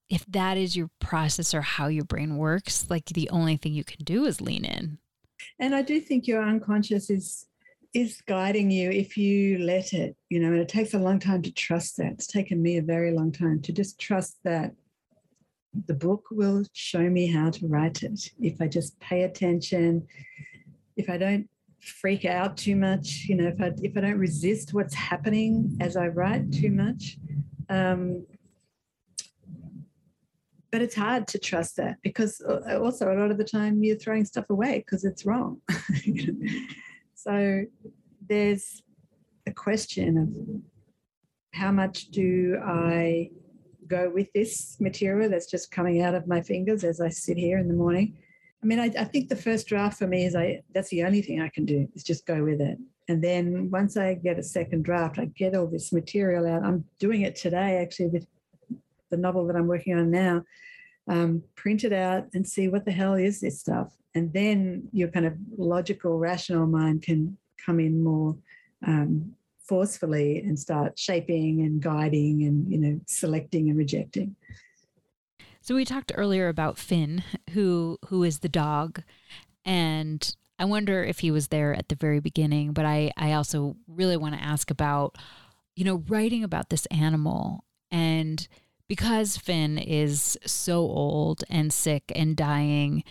[0.09, 3.83] if that is your process or how your brain works, like the only thing you
[3.83, 4.97] can do is lean in.
[5.59, 7.45] And I do think your unconscious is
[7.93, 11.41] is guiding you if you let it, you know, and it takes a long time
[11.41, 12.13] to trust that.
[12.13, 14.73] It's taken me a very long time to just trust that
[15.87, 18.31] the book will show me how to write it.
[18.39, 20.07] If I just pay attention,
[20.97, 21.47] if I don't
[21.79, 25.95] freak out too much, you know, if I if I don't resist what's happening as
[25.95, 27.17] I write too much,
[27.69, 28.25] um,
[30.71, 33.97] but it's hard to trust that because uh, also a lot of the time you're
[33.97, 35.61] throwing stuff away because it's wrong.
[37.13, 37.63] so
[38.27, 38.81] there's
[39.47, 43.31] a question of how much do I
[43.91, 47.57] go with this material that's just coming out of my fingers as I sit here
[47.57, 48.17] in the morning.
[48.63, 51.21] I mean, I, I think the first draft for me is I that's the only
[51.21, 52.77] thing I can do is just go with it.
[53.09, 56.63] And then once I get a second draft, I get all this material out.
[56.63, 58.27] I'm doing it today actually with
[59.09, 60.43] the novel that I'm working on now,
[61.07, 63.91] um, print it out and see what the hell is this stuff.
[64.15, 68.37] And then your kind of logical, rational mind can come in more
[68.87, 69.35] um,
[69.71, 74.35] forcefully and start shaping and guiding and, you know, selecting and rejecting.
[75.61, 79.01] So we talked earlier about Finn, who who is the dog,
[79.63, 82.73] and I wonder if he was there at the very beginning.
[82.73, 85.17] But I I also really want to ask about
[85.77, 88.45] you know, writing about this animal and
[88.89, 93.05] because Finn is so old and sick and dying,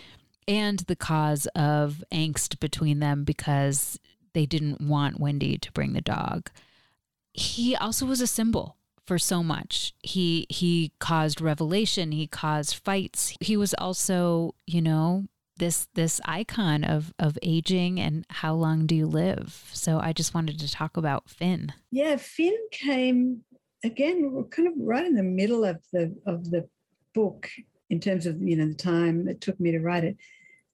[0.46, 3.98] and the cause of angst between them because
[4.32, 6.50] they didn't want Wendy to bring the dog,
[7.32, 9.94] he also was a symbol for so much.
[10.02, 13.34] He he caused revelation, he caused fights.
[13.40, 18.94] He was also, you know, this this icon of of aging and how long do
[18.94, 19.70] you live.
[19.72, 21.72] So I just wanted to talk about Finn.
[21.90, 23.44] Yeah, Finn came
[23.84, 26.68] again, we're kind of right in the middle of the of the
[27.14, 27.48] book
[27.90, 30.16] in terms of you know the time it took me to write it,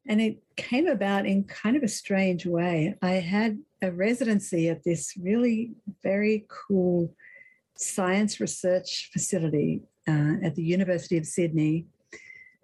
[0.09, 2.97] and it came about in kind of a strange way.
[3.03, 7.13] I had a residency at this really very cool
[7.77, 11.87] science research facility uh, at the University of Sydney.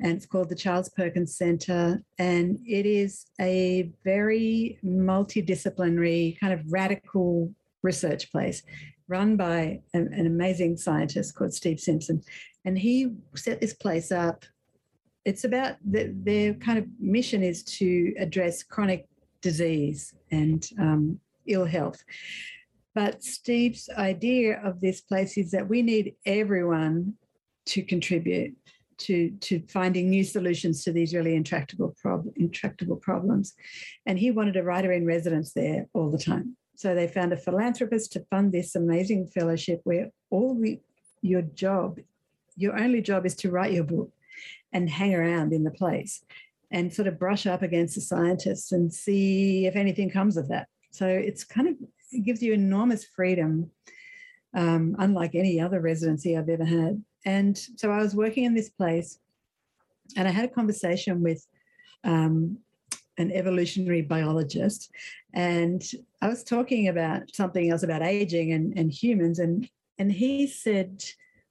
[0.00, 2.02] And it's called the Charles Perkins Centre.
[2.18, 7.52] And it is a very multidisciplinary, kind of radical
[7.83, 8.62] research place
[9.09, 12.22] run by an, an amazing scientist called Steve Simpson.
[12.64, 14.44] And he set this place up.
[15.25, 19.07] It's about the, their kind of mission is to address chronic
[19.41, 22.03] disease and um, ill health.
[22.95, 27.15] But Steve's idea of this place is that we need everyone
[27.67, 28.57] to contribute
[28.99, 33.55] to, to finding new solutions to these really intractable, prob- intractable problems.
[34.07, 36.57] And he wanted a writer in residence there all the time.
[36.77, 40.81] So they found a philanthropist to fund this amazing fellowship where all the,
[41.21, 41.99] your job,
[42.57, 44.11] your only job is to write your book
[44.72, 46.24] and hang around in the place
[46.70, 50.68] and sort of brush up against the scientists and see if anything comes of that.
[50.90, 51.74] So it's kind of,
[52.11, 53.70] it gives you enormous freedom,
[54.55, 57.02] um, unlike any other residency I've ever had.
[57.24, 59.18] And so I was working in this place
[60.16, 61.46] and I had a conversation with
[62.05, 62.59] um,
[63.18, 64.90] an evolutionary biologist,
[65.35, 65.83] and
[66.20, 71.05] I was talking about something else about aging and, and humans, and and he said,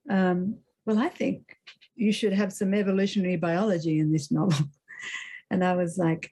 [0.10, 1.58] um, "Well, I think
[2.02, 4.66] you should have some evolutionary biology in this novel,"
[5.52, 6.32] and I was like,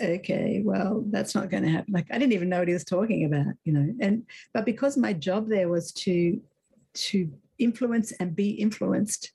[0.00, 2.84] "Okay, well, that's not going to happen." Like I didn't even know what he was
[2.84, 3.94] talking about, you know.
[4.00, 6.40] And but because my job there was to
[6.92, 9.32] to influence and be influenced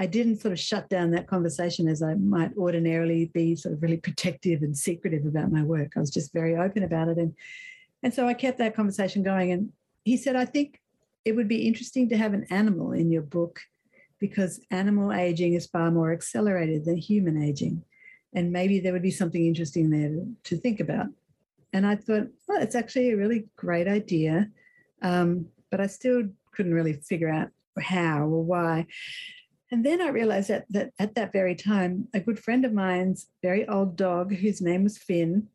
[0.00, 3.82] I didn't sort of shut down that conversation as I might ordinarily be sort of
[3.82, 5.92] really protective and secretive about my work.
[5.94, 7.18] I was just very open about it.
[7.18, 7.34] And,
[8.02, 9.52] and so I kept that conversation going.
[9.52, 9.72] And
[10.04, 10.80] he said, I think
[11.26, 13.60] it would be interesting to have an animal in your book
[14.20, 17.82] because animal aging is far more accelerated than human aging.
[18.34, 21.06] And maybe there would be something interesting there to, think about.
[21.72, 24.48] And I thought, well, it's actually a really great idea.
[25.02, 27.48] Um, but I still couldn't really figure out
[27.80, 28.86] how or why.
[29.72, 33.28] And then I realized that, that at that very time, a good friend of mine's
[33.42, 35.48] very old dog, whose name was Finn,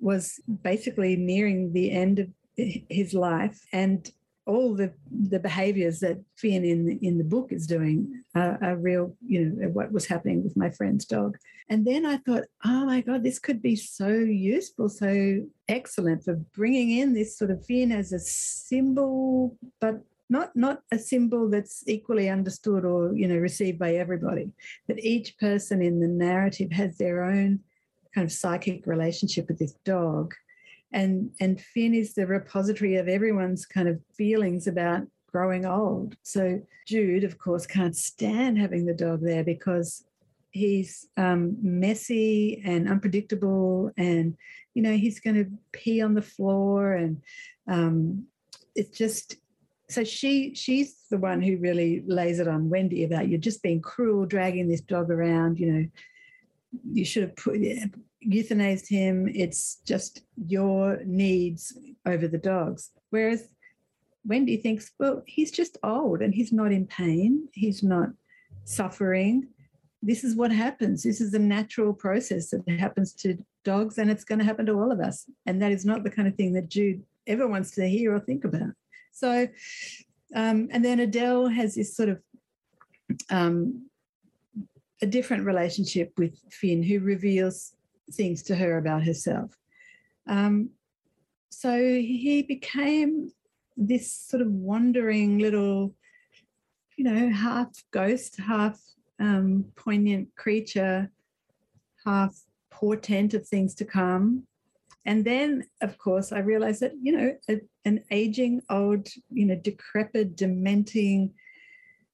[0.00, 3.60] was basically nearing the end of his life.
[3.72, 4.10] And
[4.48, 4.92] all the,
[5.28, 9.44] the behaviors that Finn in the, in the book is doing are, are real, you
[9.44, 11.36] know, what was happening with my friend's dog.
[11.68, 16.36] And then I thought, oh my God, this could be so useful, so excellent for
[16.54, 21.84] bringing in this sort of Finn as a symbol, but not not a symbol that's
[21.86, 24.50] equally understood or you know received by everybody
[24.86, 27.58] but each person in the narrative has their own
[28.14, 30.34] kind of psychic relationship with this dog
[30.92, 36.60] and and finn is the repository of everyone's kind of feelings about growing old so
[36.86, 40.04] jude of course can't stand having the dog there because
[40.50, 44.36] he's um, messy and unpredictable and
[44.74, 47.20] you know he's going to pee on the floor and
[47.68, 48.24] um,
[48.74, 49.36] it's just
[49.90, 53.80] so she she's the one who really lays it on Wendy about you're just being
[53.80, 55.58] cruel, dragging this dog around.
[55.58, 55.86] You know,
[56.92, 57.62] you should have put
[58.26, 59.28] euthanized him.
[59.34, 61.76] It's just your needs
[62.06, 62.90] over the dog's.
[63.10, 63.48] Whereas
[64.26, 67.48] Wendy thinks, well, he's just old and he's not in pain.
[67.52, 68.10] He's not
[68.64, 69.48] suffering.
[70.02, 71.02] This is what happens.
[71.02, 74.74] This is a natural process that happens to dogs, and it's going to happen to
[74.74, 75.24] all of us.
[75.46, 78.20] And that is not the kind of thing that Jude ever wants to hear or
[78.20, 78.70] think about.
[79.12, 79.48] So,
[80.34, 82.22] um, and then Adele has this sort of
[83.30, 83.88] um,
[85.02, 87.72] a different relationship with Finn, who reveals
[88.12, 89.56] things to her about herself.
[90.26, 90.70] Um,
[91.50, 93.32] so he became
[93.76, 95.94] this sort of wandering little,
[96.96, 98.78] you know, half ghost, half
[99.18, 101.10] um, poignant creature,
[102.04, 102.36] half
[102.70, 104.44] portent of things to come.
[105.04, 109.54] And then, of course, I realized that, you know, a, an aging, old, you know,
[109.56, 111.30] decrepit, dementing,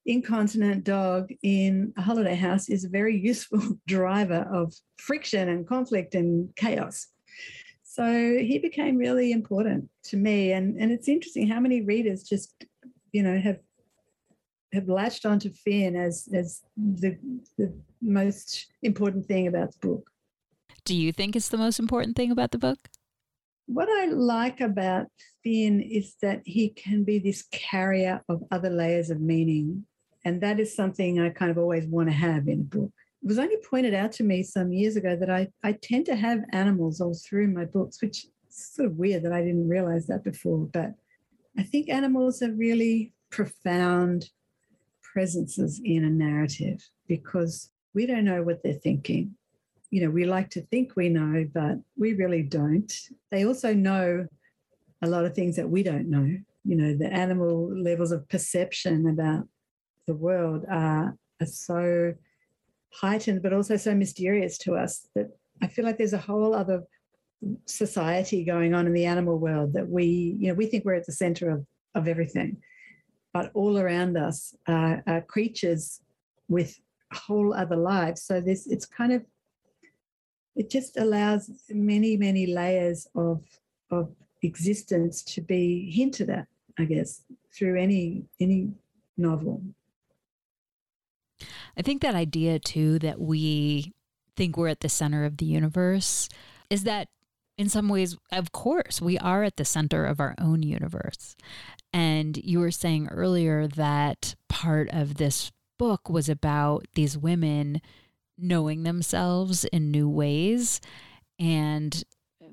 [0.07, 6.15] incontinent dog in a holiday house is a very useful driver of friction and conflict
[6.15, 7.07] and chaos.
[7.83, 10.53] So he became really important to me.
[10.53, 12.65] And, and it's interesting how many readers just
[13.15, 13.61] you know, have
[14.75, 17.17] have latched onto Finn as as the
[17.57, 20.11] the most important thing about the book.
[20.85, 22.79] Do you think it's the most important thing about the book?
[23.67, 25.07] What I like about
[25.43, 29.87] Finn is that he can be this carrier of other layers of meaning.
[30.25, 32.93] And that is something I kind of always want to have in a book.
[33.23, 36.17] It was only pointed out to me some years ago that I, I tend to
[36.17, 40.07] have animals all through my books, which is sort of weird that I didn't realize
[40.07, 40.69] that before.
[40.73, 40.95] But
[41.59, 44.31] I think animals are really profound
[45.03, 49.35] presences in a narrative because we don't know what they're thinking.
[49.91, 52.93] You know, we like to think we know, but we really don't.
[53.31, 54.27] They also know
[55.03, 56.37] a lot of things that we don't know.
[56.65, 59.47] You know, the animal levels of perception about
[60.07, 62.15] the world are, are so
[62.93, 65.31] heightened, but also so mysterious to us that
[65.63, 66.85] I feel like there's a whole other
[67.67, 71.07] society going on in the animal world that we, you know, we think we're at
[71.07, 72.57] the center of, of everything
[73.35, 76.01] but all around us are, are creatures
[76.49, 76.81] with
[77.13, 78.23] whole other lives.
[78.23, 79.23] So this it's kind of
[80.57, 83.43] it just allows many many layers of
[83.91, 84.09] of
[84.43, 86.47] existence to be hinted at,
[86.79, 88.71] I guess, through any any
[89.19, 89.63] novel.
[91.77, 93.93] I think that idea too that we
[94.37, 96.29] think we're at the center of the universe
[96.71, 97.09] is that
[97.57, 101.37] in some ways, of course, we are at the center of our own universe.
[101.93, 107.81] And you were saying earlier that part of this book was about these women
[108.37, 110.81] knowing themselves in new ways
[111.39, 112.03] and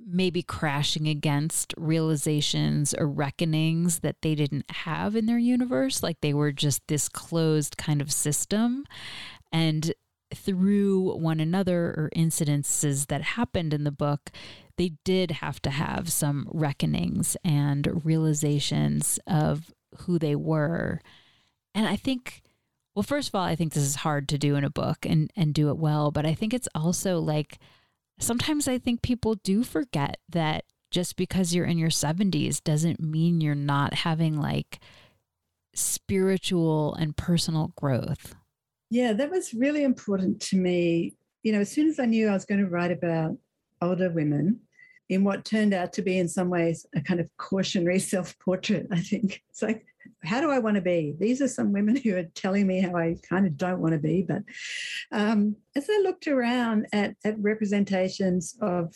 [0.06, 6.04] maybe crashing against realizations or reckonings that they didn't have in their universe.
[6.04, 8.86] Like they were just this closed kind of system.
[9.52, 9.94] And
[10.34, 14.32] through one another or incidences that happened in the book,
[14.78, 21.02] they did have to have some reckonings and realizations of who they were.
[21.76, 22.42] And I think,
[22.96, 25.32] well, first of all, I think this is hard to do in a book and,
[25.36, 26.12] and do it well.
[26.12, 27.60] But I think it's also like
[28.22, 33.42] sometimes I think people do forget that just because you're in your 70s doesn't mean
[33.42, 34.80] you're not having like
[35.74, 38.36] spiritual and personal growth.
[38.90, 41.16] Yeah, that was really important to me.
[41.44, 43.38] You know, as soon as I knew I was going to write about
[43.82, 44.60] older women
[45.10, 48.88] in what turned out to be, in some ways, a kind of cautionary self portrait.
[48.92, 49.86] I think it's like,
[50.24, 51.16] how do I want to be?
[51.20, 54.00] These are some women who are telling me how I kind of don't want to
[54.00, 54.26] be.
[54.28, 54.44] But
[55.12, 58.94] um, as I looked around at, at representations of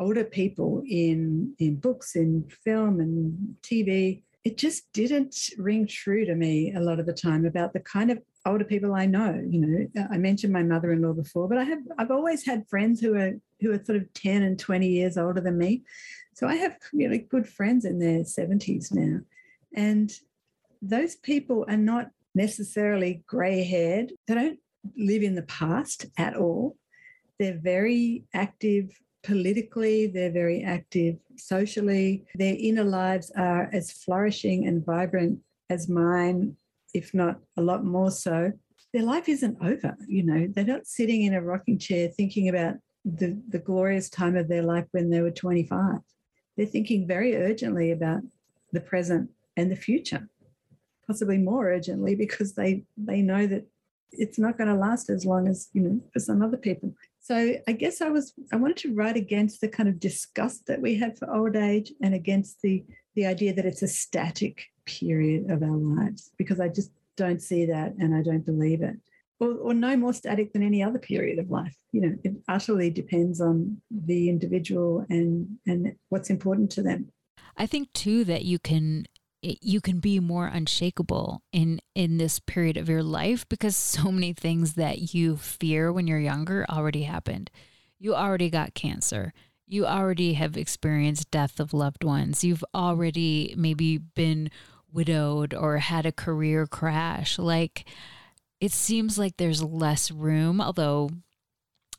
[0.00, 6.34] older people in in books, in film, and TV, it just didn't ring true to
[6.34, 9.40] me a lot of the time about the kind of older people I know.
[9.48, 13.14] You know, I mentioned my mother-in-law before, but I have I've always had friends who
[13.14, 15.82] are who are sort of 10 and 20 years older than me.
[16.34, 19.20] So I have really good friends in their 70s now.
[19.74, 20.12] And
[20.82, 24.12] those people are not necessarily grey-haired.
[24.26, 24.58] They don't
[24.96, 26.76] live in the past at all.
[27.38, 28.90] They're very active
[29.22, 32.24] politically, they're very active socially.
[32.34, 35.38] Their inner lives are as flourishing and vibrant
[35.70, 36.56] as mine
[36.94, 38.52] if not a lot more so,
[38.92, 39.96] their life isn't over.
[40.06, 42.74] You know, they're not sitting in a rocking chair thinking about
[43.04, 45.98] the, the glorious time of their life when they were 25.
[46.56, 48.20] They're thinking very urgently about
[48.72, 50.28] the present and the future,
[51.12, 53.66] possibly more urgently because they they know that
[54.12, 56.94] it's not going to last as long as you know for some other people.
[57.20, 60.80] So I guess I was I wanted to write against the kind of disgust that
[60.80, 62.82] we have for old age and against the
[63.14, 67.66] the idea that it's a static period of our lives because I just don't see
[67.66, 68.96] that and I don't believe it.
[69.38, 71.76] Or, or, no more static than any other period of life.
[71.90, 77.12] You know, it utterly depends on the individual and and what's important to them.
[77.56, 79.06] I think too that you can
[79.42, 84.32] you can be more unshakable in in this period of your life because so many
[84.32, 87.50] things that you fear when you're younger already happened.
[87.98, 89.32] You already got cancer
[89.72, 92.44] you already have experienced death of loved ones.
[92.44, 94.50] You've already maybe been
[94.92, 97.38] widowed or had a career crash.
[97.38, 97.86] Like
[98.60, 101.08] it seems like there's less room, although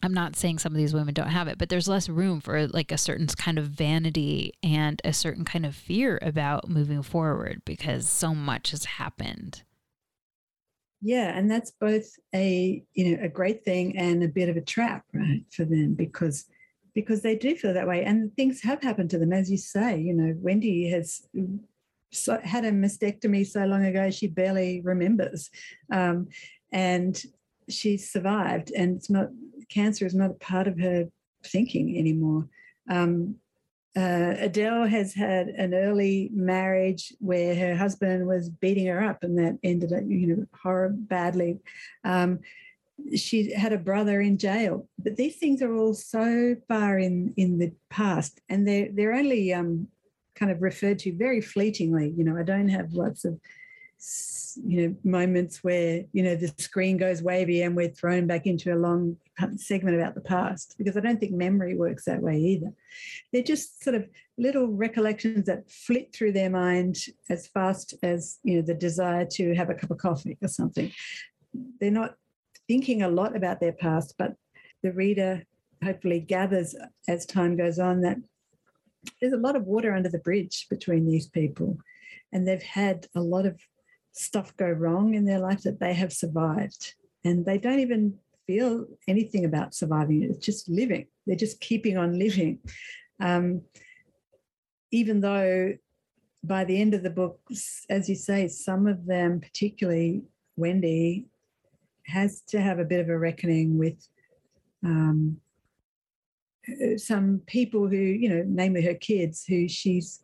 [0.03, 2.67] I'm not saying some of these women don't have it, but there's less room for
[2.67, 7.61] like a certain kind of vanity and a certain kind of fear about moving forward
[7.63, 9.63] because so much has happened.
[11.01, 14.61] Yeah, and that's both a you know a great thing and a bit of a
[14.61, 16.45] trap, right, for them because
[16.93, 18.03] because they do feel that way.
[18.03, 19.99] And things have happened to them, as you say.
[19.99, 21.27] You know, Wendy has
[22.43, 25.49] had a mastectomy so long ago she barely remembers,
[25.91, 26.27] um,
[26.71, 27.21] and
[27.69, 28.71] she's survived.
[28.75, 29.29] And it's not
[29.73, 31.09] cancer is not a part of her
[31.45, 32.47] thinking anymore.
[32.89, 33.35] Um,
[33.95, 39.37] uh, Adele has had an early marriage where her husband was beating her up, and
[39.37, 41.59] that ended up, you know, horror badly.
[42.03, 42.39] Um,
[43.15, 47.59] she had a brother in jail, but these things are all so far in in
[47.59, 49.87] the past, and they're they're only um,
[50.35, 52.13] kind of referred to very fleetingly.
[52.17, 53.39] You know, I don't have lots of
[54.65, 58.73] you know moments where you know the screen goes wavy and we're thrown back into
[58.73, 59.17] a long
[59.55, 62.71] segment about the past because i don't think memory works that way either.
[63.31, 66.97] They're just sort of little recollections that flit through their mind
[67.29, 70.91] as fast as you know the desire to have a cup of coffee or something.
[71.79, 72.15] They're not
[72.67, 74.35] thinking a lot about their past but
[74.83, 75.43] the reader
[75.83, 76.75] hopefully gathers
[77.07, 78.17] as time goes on that
[79.19, 81.77] there's a lot of water under the bridge between these people
[82.31, 83.59] and they've had a lot of
[84.13, 86.95] stuff go wrong in their life that they have survived.
[87.25, 88.15] And they don't even
[88.47, 90.23] feel anything about surviving.
[90.23, 91.07] It's just living.
[91.25, 92.59] They're just keeping on living.
[93.19, 93.61] Um,
[94.91, 95.73] even though
[96.43, 97.39] by the end of the book,
[97.89, 100.23] as you say, some of them, particularly
[100.57, 101.25] Wendy,
[102.05, 104.07] has to have a bit of a reckoning with
[104.83, 105.37] um,
[106.97, 110.19] some people who, you know, namely her kids, who she's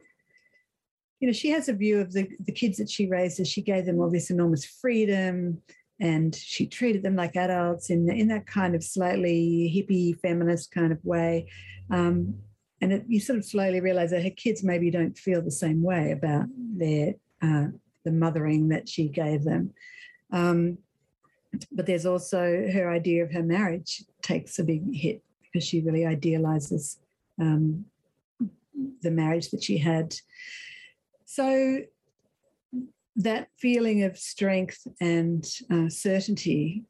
[1.20, 3.62] you know, she has a view of the, the kids that she raised as she
[3.62, 5.62] gave them all this enormous freedom
[6.00, 10.94] and she treated them like adults in, in that kind of slightly hippie feminist kind
[10.94, 11.50] of way.
[11.92, 12.36] Um,
[12.82, 15.84] and it, you sort of slowly realize that her kids maybe don't feel the same
[15.84, 17.68] way about their uh,
[18.06, 19.74] the mothering that she gave them.
[20.32, 20.78] Um,
[21.72, 26.06] but there's also her idea of her marriage takes a big hit because she really
[26.06, 27.00] idealizes
[27.40, 27.86] um,
[29.02, 30.16] the marriage that she had.
[31.32, 31.82] So
[33.18, 36.86] that feeling of strength and uh, certainty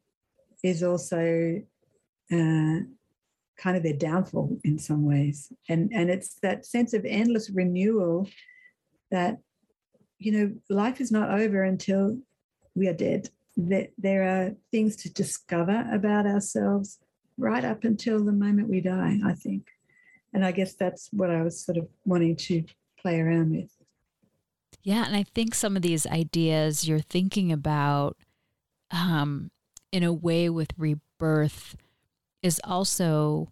[0.64, 1.62] is also
[2.32, 2.80] uh,
[3.58, 8.30] kind of their downfall in some ways, and and it's that sense of endless renewal
[9.12, 9.40] that
[10.20, 12.18] you know life is not over until
[12.76, 13.30] we are dead.
[13.58, 16.98] That there are things to discover about ourselves
[17.38, 19.20] right up until the moment we die.
[19.26, 19.68] I think,
[20.34, 22.64] and I guess that's what I was sort of wanting to
[23.02, 23.79] play around with.
[24.82, 28.18] Yeah, and I think some of these ideas you're thinking about
[28.92, 29.52] um,
[29.92, 31.76] in a way with rebirth
[32.42, 33.52] is also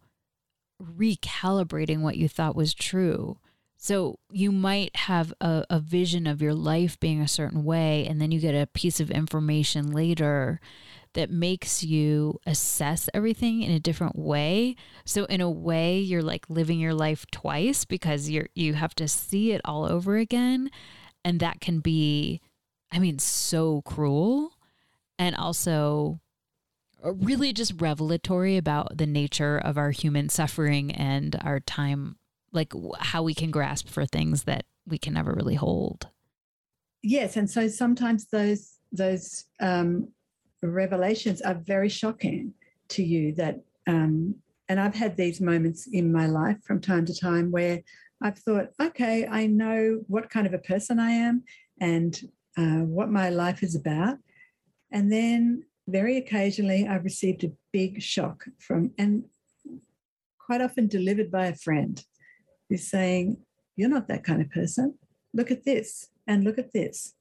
[0.82, 3.38] recalibrating what you thought was true.
[3.78, 8.20] So you might have a, a vision of your life being a certain way, and
[8.20, 10.60] then you get a piece of information later
[11.14, 14.76] that makes you assess everything in a different way.
[15.06, 19.08] So in a way, you're like living your life twice because you're you have to
[19.08, 20.70] see it all over again.
[21.28, 22.40] And that can be,
[22.90, 24.54] I mean, so cruel
[25.20, 26.22] and also
[27.04, 32.16] really just revelatory about the nature of our human suffering and our time,
[32.54, 36.08] like how we can grasp for things that we can never really hold.
[37.04, 40.08] Yes, and so sometimes those those um,
[40.64, 42.54] revelations are very shocking
[42.88, 43.36] to you.
[43.36, 44.34] That um,
[44.70, 47.82] and I've had these moments in my life from time to time where
[48.22, 51.43] I've thought, okay, I know what kind of a person I am
[51.80, 52.20] and
[52.57, 54.18] uh, what my life is about.
[54.91, 59.26] And then very occasionally I've received a big shock from, and
[60.43, 62.03] quite often delivered by a friend
[62.70, 63.38] who's saying,
[63.76, 64.95] You're not that kind of person.
[65.34, 67.13] Look at this and look at this.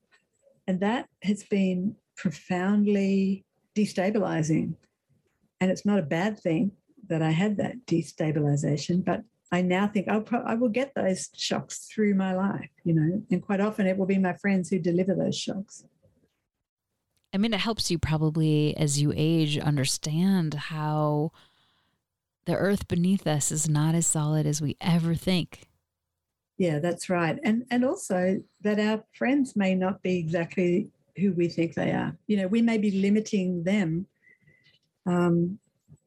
[0.66, 3.44] And that has been profoundly
[3.76, 4.74] destabilizing.
[5.60, 6.72] And it's not a bad thing
[7.08, 9.22] that I had that destabilization, but
[9.52, 13.22] I now think I'll pro- I will get those shocks through my life, you know,
[13.30, 15.84] and quite often it will be my friends who deliver those shocks.
[17.32, 21.32] I mean, it helps you probably as you age understand how
[22.46, 25.68] the earth beneath us is not as solid as we ever think.
[26.58, 27.38] Yeah, that's right.
[27.44, 32.16] And and also that our friends may not be exactly who we think they are.
[32.26, 34.06] You know, we may be limiting them
[35.06, 35.58] um,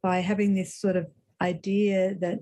[0.02, 1.08] by having this sort of
[1.42, 2.40] idea that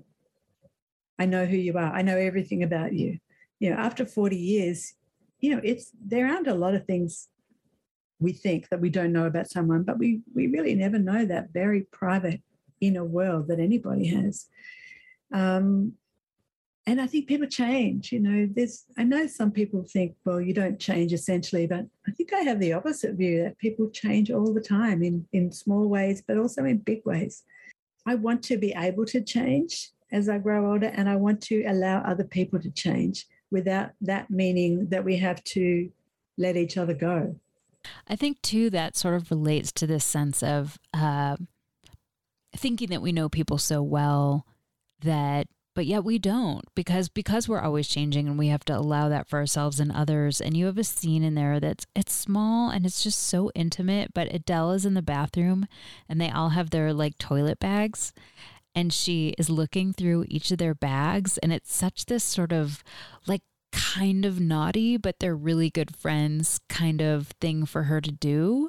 [1.18, 1.92] I know who you are.
[1.92, 3.18] I know everything about you.
[3.58, 4.94] You know, after 40 years,
[5.40, 7.28] you know, it's there aren't a lot of things
[8.20, 11.52] we think that we don't know about someone, but we we really never know that
[11.52, 12.40] very private
[12.80, 14.46] inner world that anybody has.
[15.32, 15.94] Um,
[16.86, 18.12] and I think people change.
[18.12, 22.10] You know, there's I know some people think, well, you don't change essentially, but I
[22.12, 25.88] think I have the opposite view that people change all the time in in small
[25.88, 27.42] ways, but also in big ways.
[28.06, 31.64] I want to be able to change as I grow older, and I want to
[31.64, 35.90] allow other people to change without that meaning that we have to
[36.36, 37.36] let each other go.
[38.06, 41.36] I think, too, that sort of relates to this sense of uh,
[42.56, 44.46] thinking that we know people so well
[45.00, 49.08] that but yet we don't because because we're always changing and we have to allow
[49.08, 52.68] that for ourselves and others and you have a scene in there that's it's small
[52.68, 55.68] and it's just so intimate but Adele is in the bathroom
[56.08, 58.12] and they all have their like toilet bags
[58.78, 62.84] and she is looking through each of their bags and it's such this sort of
[63.26, 68.12] like kind of naughty but they're really good friends kind of thing for her to
[68.12, 68.68] do.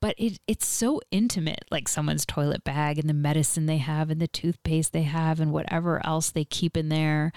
[0.00, 4.20] But it it's so intimate like someone's toilet bag and the medicine they have and
[4.20, 7.32] the toothpaste they have and whatever else they keep in there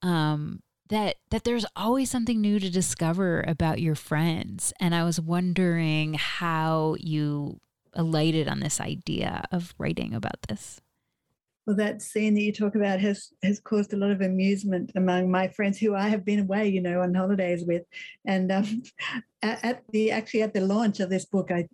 [0.00, 4.72] um, that that there's always something new to discover about your friends.
[4.80, 7.60] And i was wondering how you
[7.92, 10.80] alighted on this idea of writing about this
[11.66, 15.30] well, that scene that you talk about has has caused a lot of amusement among
[15.30, 17.82] my friends who I have been away, you know, on holidays with.
[18.26, 18.82] And um,
[19.42, 21.68] at, the actually at the launch of this book, I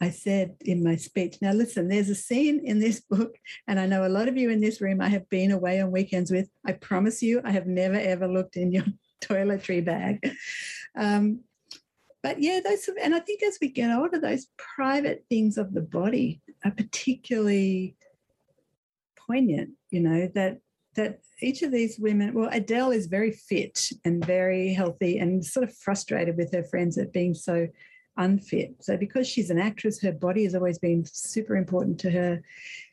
[0.00, 3.86] I said in my speech, now listen, there's a scene in this book, and I
[3.86, 6.48] know a lot of you in this room I have been away on weekends with.
[6.64, 8.84] I promise you, I have never ever looked in your
[9.20, 10.30] toiletry bag.
[10.96, 11.40] Um,
[12.22, 15.82] but yeah, those, and I think as we get older, those private things of the
[15.82, 17.96] body are particularly
[19.26, 20.58] poignant, you know, that
[20.94, 25.64] that each of these women, well, Adele is very fit and very healthy and sort
[25.64, 27.66] of frustrated with her friends at being so
[28.16, 28.76] unfit.
[28.80, 32.42] So, because she's an actress, her body has always been super important to her.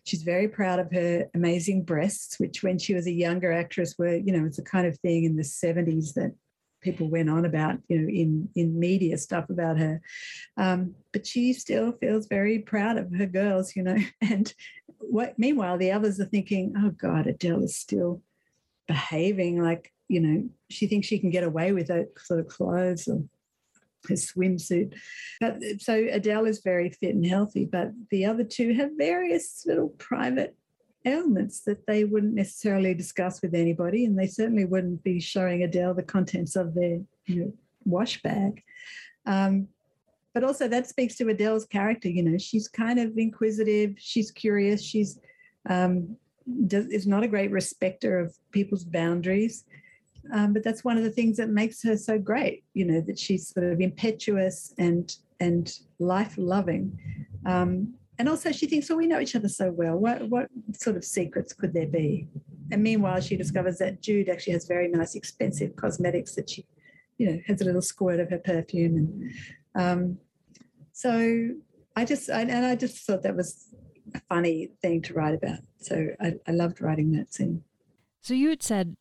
[0.03, 4.15] She's very proud of her amazing breasts, which, when she was a younger actress, were,
[4.15, 6.33] you know, it's the kind of thing in the 70s that
[6.81, 10.01] people went on about, you know, in, in media stuff about her.
[10.57, 13.97] Um, but she still feels very proud of her girls, you know.
[14.21, 14.53] And
[15.09, 18.21] what, meanwhile, the others are thinking, oh God, Adele is still
[18.87, 23.07] behaving like, you know, she thinks she can get away with that sort of clothes
[23.07, 23.23] or
[24.07, 24.93] her swimsuit.
[25.39, 29.89] But so Adele is very fit and healthy, but the other two have various little
[29.89, 30.55] private
[31.05, 35.93] ailments that they wouldn't necessarily discuss with anybody, and they certainly wouldn't be showing Adele
[35.93, 37.53] the contents of their you know,
[37.85, 38.63] wash bag.
[39.25, 39.67] Um,
[40.33, 42.09] but also that speaks to Adele's character.
[42.09, 45.19] You know, she's kind of inquisitive, she's curious, she's
[45.69, 46.15] um,
[46.67, 49.65] does, is not a great respecter of people's boundaries.
[50.33, 53.17] Um, but that's one of the things that makes her so great, you know, that
[53.17, 56.97] she's sort of impetuous and and life loving.
[57.45, 59.97] Um, and also she thinks, well, we know each other so well.
[59.97, 62.27] What what sort of secrets could there be?
[62.71, 66.65] And meanwhile, she discovers that Jude actually has very nice, expensive cosmetics that she,
[67.17, 68.95] you know, has a little squirt of her perfume.
[68.95, 69.31] And
[69.75, 70.17] um,
[70.93, 71.49] so
[71.95, 73.67] I just I, and I just thought that was
[74.13, 75.59] a funny thing to write about.
[75.79, 77.63] So I, I loved writing that scene.
[78.21, 78.95] So you had said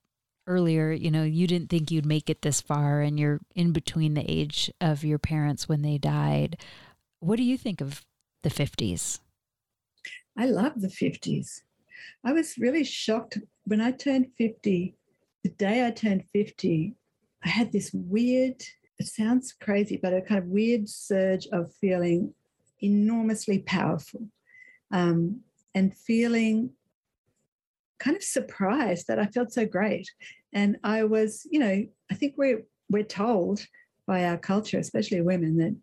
[0.46, 4.14] earlier, you know, you didn't think you'd make it this far and you're in between
[4.14, 6.56] the age of your parents when they died.
[7.20, 8.04] What do you think of
[8.42, 9.20] the 50s?
[10.36, 11.60] I love the 50s.
[12.24, 14.94] I was really shocked when I turned 50.
[15.44, 16.94] The day I turned 50,
[17.44, 18.62] I had this weird,
[19.00, 22.34] it sounds crazy, but a kind of weird surge of feeling
[22.82, 24.28] enormously powerful
[24.92, 25.40] um,
[25.74, 26.70] and feeling
[27.98, 30.06] kind of surprised that I felt so great.
[30.52, 33.66] And I was, you know, I think we're we're told
[34.06, 35.76] by our culture, especially women, that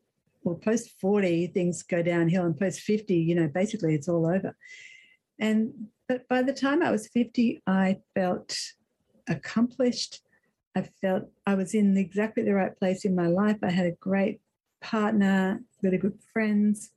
[0.44, 4.56] well, post 40 things go downhill and post 50, you know, basically it's all over.
[5.40, 5.74] And
[6.08, 8.56] but by the time I was 50, I felt
[9.28, 10.22] accomplished.
[10.78, 13.58] I felt I was in exactly the right place in my life.
[13.64, 14.40] I had a great
[14.80, 16.92] partner, really good friends.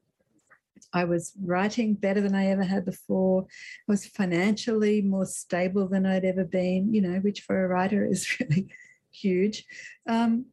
[0.93, 3.47] I was writing better than I ever had before.
[3.89, 8.05] I was financially more stable than I'd ever been, you know, which for a writer
[8.05, 8.69] is really
[9.13, 9.65] huge.
[10.07, 10.47] Um,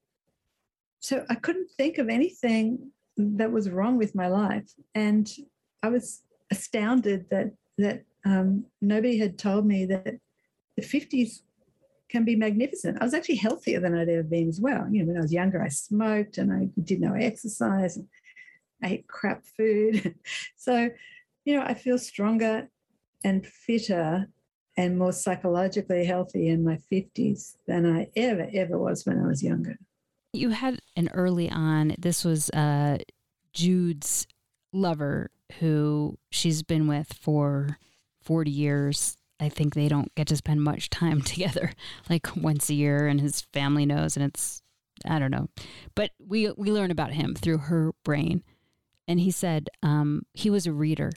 [1.02, 4.72] so I couldn't think of anything that was wrong with my life.
[4.96, 5.30] And
[5.84, 10.16] I was astounded that that um, nobody had told me that
[10.78, 11.42] the 50s
[12.10, 12.98] can be magnificent.
[13.02, 14.88] I was actually healthier than I'd ever been as well.
[14.90, 17.98] You know, when I was younger, I smoked and I did no exercise.
[17.98, 18.08] And
[18.84, 20.16] ate crap food.
[20.56, 20.90] so,
[21.46, 22.70] you know, I feel stronger
[23.24, 24.28] and fitter
[24.76, 29.42] and more psychologically healthy in my 50s than I ever, ever was when I was
[29.42, 29.78] younger.
[30.34, 33.00] You had an early on, this was uh,
[33.54, 34.28] Jude's
[34.72, 37.78] lover who she's been with for
[38.22, 39.17] 40 years.
[39.40, 41.72] I think they don't get to spend much time together,
[42.10, 44.62] like once a year, and his family knows, and it's
[45.06, 45.48] I don't know.
[45.96, 48.44] But we we learn about him through her brain
[49.08, 51.12] and he said um, he was a reader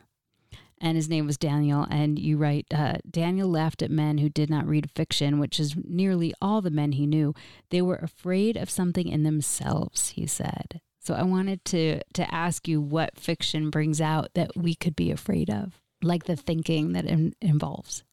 [0.80, 1.86] and his name was Daniel.
[1.90, 5.74] And you write, uh, Daniel laughed at men who did not read fiction, which is
[5.76, 7.34] nearly all the men he knew.
[7.70, 10.80] They were afraid of something in themselves, he said.
[10.98, 15.10] So I wanted to to ask you what fiction brings out that we could be
[15.10, 18.04] afraid of, like the thinking that in, involves.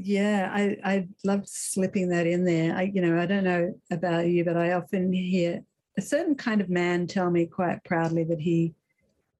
[0.00, 2.76] Yeah, I, I love slipping that in there.
[2.76, 5.60] I, you know, I don't know about you, but I often hear
[5.96, 8.74] a certain kind of man tell me quite proudly that he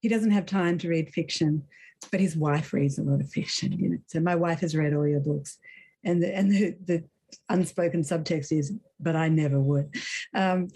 [0.01, 1.63] he doesn't have time to read fiction,
[2.11, 3.73] but his wife reads a lot of fiction.
[3.73, 5.59] You know, so my wife has read all your books,
[6.03, 7.05] and the, and the, the
[7.49, 9.95] unspoken subtext is, but I never would.
[10.35, 10.69] Um,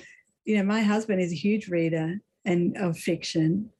[0.45, 3.71] you know, my husband is a huge reader and of fiction,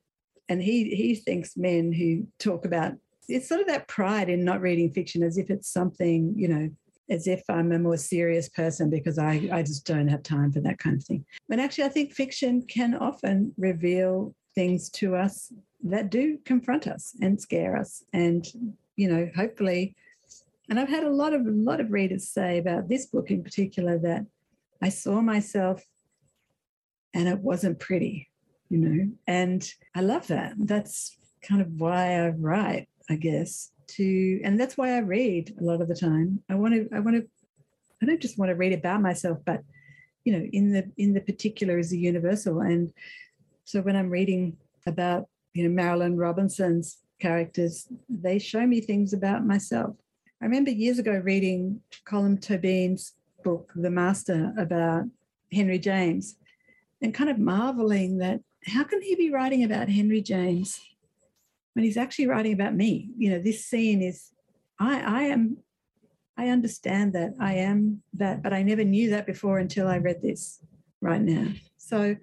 [0.49, 2.95] and he he thinks men who talk about
[3.29, 6.71] it's sort of that pride in not reading fiction as if it's something, you know,
[7.09, 10.61] as if I'm a more serious person because I, I just don't have time for
[10.61, 11.25] that kind of thing.
[11.49, 15.53] But actually, I think fiction can often reveal things to us
[15.85, 18.05] that do confront us and scare us.
[18.13, 18.47] And,
[18.97, 19.95] you know, hopefully,
[20.69, 23.43] and I've had a lot of a lot of readers say about this book in
[23.43, 24.25] particular that
[24.81, 25.85] I saw myself
[27.15, 28.31] and it wasn't pretty,
[28.71, 29.13] you know.
[29.27, 30.55] And I love that.
[30.57, 35.63] That's kind of why I write I guess, to and that's why I read a
[35.63, 36.43] lot of the time.
[36.49, 37.29] I want to I want to
[38.03, 39.61] I don't just want to read about myself, but
[40.25, 42.61] you know, in the in the particular is the universal.
[42.61, 42.91] And
[43.65, 44.57] so when I'm reading
[44.87, 49.95] about, you know, Marilynne Robinson's characters, they show me things about myself.
[50.41, 53.13] I remember years ago reading Colm Tóibín's
[53.45, 55.05] book, The Master, about
[55.53, 56.37] Henry James,
[57.03, 60.81] and kind of marveling that how can he be writing about Henry James
[61.75, 63.11] when he's actually writing about me.
[63.17, 64.33] You know, this scene is,
[64.79, 65.59] I, I am,
[66.37, 70.23] I understand that I am that, but I never knew that before until I read
[70.23, 70.61] this
[71.01, 71.53] right now.
[71.77, 72.17] So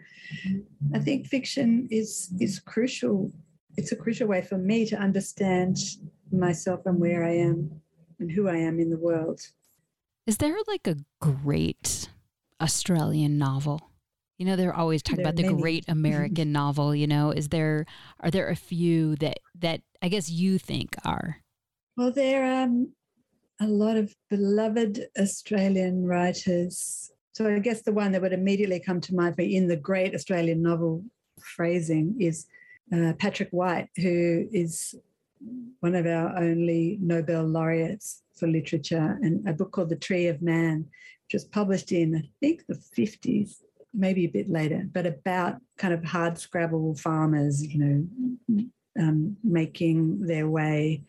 [0.93, 3.31] I think fiction is is crucial.
[3.77, 5.77] It's a crucial way for me to understand
[6.31, 7.81] myself and where I am
[8.19, 9.41] and who I am in the world.
[10.25, 12.09] Is there like a great
[12.61, 13.88] Australian novel?
[14.39, 15.61] You know, they're always talking about the many.
[15.61, 16.95] great American novel.
[16.95, 17.85] You know, is there
[18.21, 21.41] are there a few that that I guess you think are?
[21.97, 22.93] Well, there are um,
[23.59, 27.11] a lot of beloved Australian writers.
[27.33, 30.15] So I guess the one that would immediately come to mind for in the great
[30.15, 31.03] Australian novel
[31.41, 32.47] phrasing is
[32.93, 34.95] uh, Patrick White, who is
[35.81, 40.41] one of our only Nobel laureates for literature, and a book called The Tree of
[40.41, 40.85] Man,
[41.25, 43.57] which was published in I think the 50s
[43.93, 48.65] maybe a bit later, but about kind of hard scrabble farmers, you know,
[48.99, 51.03] um, making their way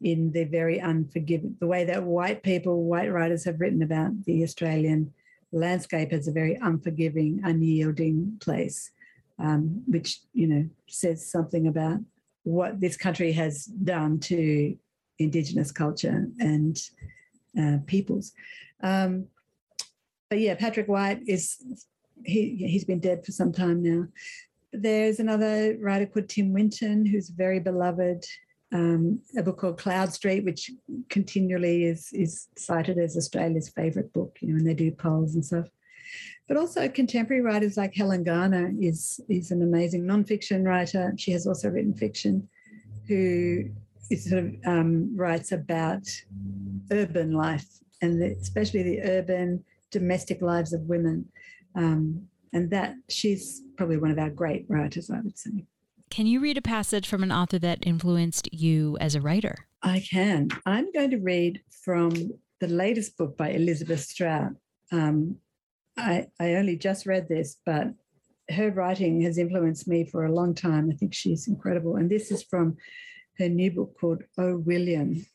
[0.00, 4.42] in the very unforgiving, the way that white people, white writers have written about the
[4.42, 5.12] Australian
[5.52, 8.90] landscape as a very unforgiving, unyielding place,
[9.38, 11.98] um, which, you know, says something about
[12.42, 14.76] what this country has done to
[15.18, 16.76] Indigenous culture and
[17.58, 18.32] uh, peoples.
[18.82, 19.26] Um,
[20.28, 21.86] but yeah, Patrick White is
[22.24, 24.06] he he's been dead for some time now.
[24.72, 28.24] There's another writer called Tim Winton, who's very beloved.
[28.72, 30.70] Um, a book called Cloudstreet, which
[31.08, 35.44] continually is is cited as Australia's favourite book, you know, when they do polls and
[35.44, 35.68] stuff.
[36.48, 41.14] But also contemporary writers like Helen Garner is is an amazing nonfiction writer.
[41.16, 42.48] She has also written fiction,
[43.06, 43.70] who
[44.10, 46.06] is sort of um, writes about
[46.90, 47.66] urban life
[48.02, 51.26] and the, especially the urban domestic lives of women.
[51.74, 55.66] Um, and that she's probably one of our great writers, I would say.
[56.10, 59.66] Can you read a passage from an author that influenced you as a writer?
[59.82, 60.48] I can.
[60.64, 62.12] I'm going to read from
[62.60, 64.52] the latest book by Elizabeth Strout.
[64.92, 65.36] Um,
[65.96, 67.88] I, I only just read this, but
[68.50, 70.90] her writing has influenced me for a long time.
[70.90, 71.96] I think she's incredible.
[71.96, 72.76] And this is from
[73.38, 75.26] her new book called Oh William.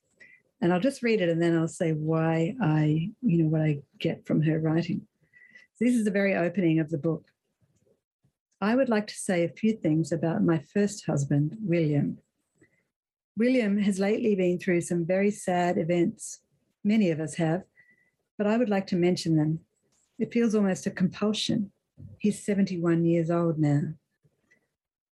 [0.62, 3.80] And I'll just read it and then I'll say why I, you know, what I
[4.00, 5.08] get from her writing.
[5.80, 7.24] This is the very opening of the book.
[8.60, 12.18] I would like to say a few things about my first husband, William.
[13.38, 16.42] William has lately been through some very sad events.
[16.84, 17.64] Many of us have,
[18.38, 19.60] but I would like to mention them.
[20.18, 21.72] It feels almost a compulsion.
[22.18, 23.94] He's 71 years old now.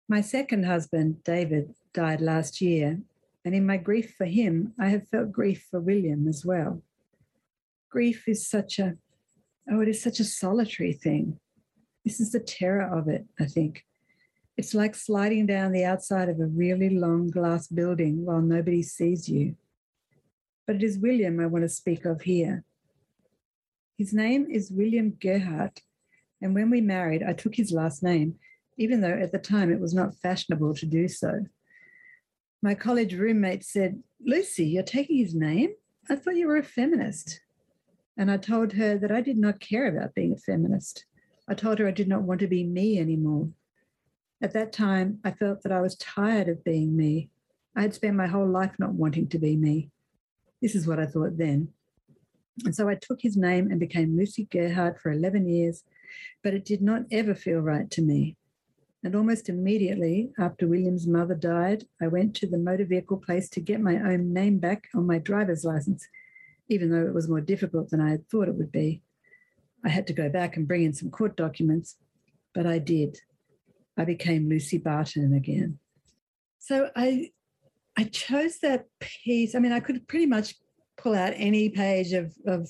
[0.09, 3.01] My second husband, David, died last year,
[3.43, 6.81] and in my grief for him, I have felt grief for William as well.
[7.91, 8.97] Grief is such a
[9.69, 11.39] Oh, it is such a solitary thing.
[12.03, 13.83] This is the terror of it, I think.
[14.57, 19.27] It's like sliding down the outside of a really long glass building while nobody sees
[19.27, 19.55] you.
[20.67, 22.63] But it is William I want to speak of here.
[23.97, 25.81] His name is William Gerhardt,
[26.41, 28.35] and when we married, I took his last name,
[28.77, 31.45] even though at the time it was not fashionable to do so.
[32.61, 35.71] My college roommate said, Lucy, you're taking his name?
[36.09, 37.41] I thought you were a feminist.
[38.17, 41.05] And I told her that I did not care about being a feminist.
[41.47, 43.49] I told her I did not want to be me anymore.
[44.41, 47.29] At that time, I felt that I was tired of being me.
[47.75, 49.91] I had spent my whole life not wanting to be me.
[50.61, 51.69] This is what I thought then.
[52.63, 55.83] And so I took his name and became Lucy Gerhardt for 11 years,
[56.41, 58.37] but it did not ever feel right to me.
[59.03, 63.59] And almost immediately after William's mother died, I went to the motor vehicle place to
[63.59, 66.07] get my own name back on my driver's license,
[66.69, 69.01] even though it was more difficult than I had thought it would be.
[69.83, 71.95] I had to go back and bring in some court documents,
[72.53, 73.19] but I did.
[73.97, 75.79] I became Lucy Barton again.
[76.59, 77.31] So I
[77.97, 79.55] I chose that piece.
[79.55, 80.55] I mean, I could pretty much
[80.97, 82.69] pull out any page of, of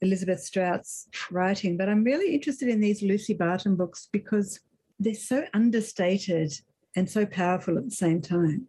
[0.00, 4.58] Elizabeth Strout's writing, but I'm really interested in these Lucy Barton books because
[4.98, 6.52] they're so understated
[6.96, 8.66] and so powerful at the same time.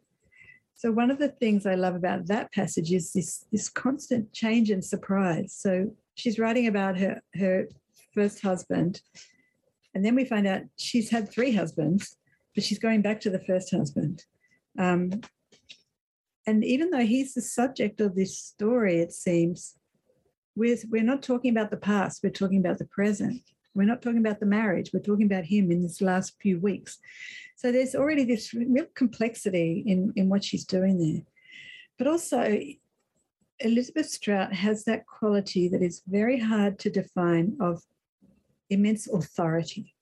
[0.76, 4.72] So one of the things I love about that passage is this, this constant change
[4.72, 5.54] and surprise.
[5.56, 7.68] So she's writing about her, her
[8.14, 9.02] first husband,
[9.94, 12.18] and then we find out she's had three husbands,
[12.56, 14.24] but she's going back to the first husband.
[14.80, 15.22] Um,
[16.48, 19.76] and even though he's the subject of this story, it seems,
[20.56, 23.42] we're, we're not talking about the past, we're talking about the present.
[23.74, 27.00] We're not talking about the marriage, we're talking about him in this last few weeks.
[27.62, 31.22] So there's already this real complexity in, in what she's doing there.
[32.00, 32.60] But also,
[33.60, 37.84] Elizabeth Strout has that quality that is very hard to define of
[38.72, 39.94] immense authority.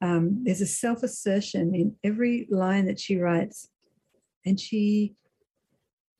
[0.00, 3.68] Um, there's a self assertion in every line that she writes,
[4.44, 5.14] and she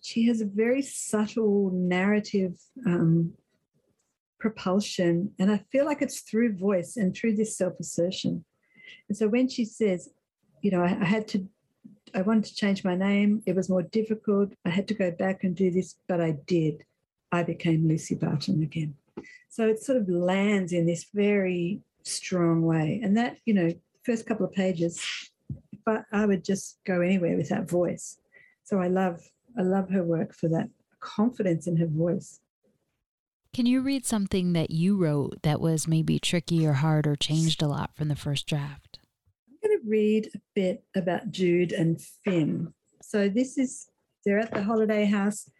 [0.01, 2.55] she has a very subtle narrative
[2.87, 3.33] um,
[4.39, 5.33] propulsion.
[5.41, 8.45] And I feel like it's through voice and through this self assertion.
[9.09, 10.09] And so when she says,
[10.63, 11.47] you know, I, I, had to,
[12.15, 14.53] I wanted to change my name, it was more difficult.
[14.65, 16.85] I had to go back and do this, but I did.
[17.31, 18.95] I became Lucy Barton again.
[19.49, 23.01] So it sort of lands in this very strong way.
[23.03, 23.71] And that, you know,
[24.03, 25.31] first couple of pages,
[25.85, 28.19] but I would just go anywhere with that voice.
[28.65, 29.21] So I love
[29.59, 32.41] I love her work for that confidence in her voice.
[33.53, 37.63] Can you read something that you wrote that was maybe tricky or hard or changed
[37.63, 38.99] a lot from the first draft?
[39.93, 42.73] Read a bit about Jude and Finn.
[43.03, 43.91] So this is
[44.25, 45.51] they're at the holiday house.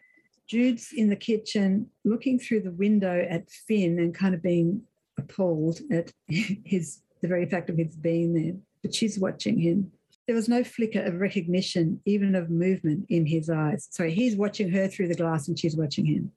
[0.47, 4.81] Jude's in the kitchen looking through the window at Finn and kind of being
[5.19, 8.55] appalled at his the very fact of his being there.
[8.81, 9.91] But she's watching him.
[10.25, 13.87] There was no flicker of recognition, even of movement in his eyes.
[13.91, 16.31] So he's watching her through the glass and she's watching him.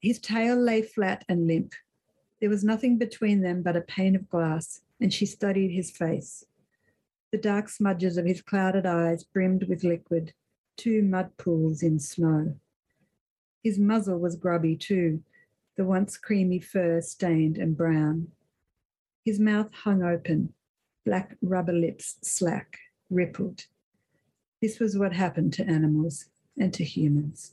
[0.00, 1.74] His tail lay flat and limp.
[2.40, 6.44] There was nothing between them but a pane of glass, and she studied his face.
[7.32, 10.32] The dark smudges of his clouded eyes brimmed with liquid,
[10.76, 12.56] two mud pools in snow.
[13.62, 15.22] His muzzle was grubby too,
[15.76, 18.28] the once creamy fur stained and brown.
[19.24, 20.54] His mouth hung open,
[21.04, 22.78] black rubber lips slack
[23.10, 23.66] rippled.
[24.60, 26.26] This was what happened to animals
[26.58, 27.52] and to humans.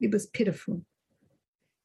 [0.00, 0.82] It was pitiful.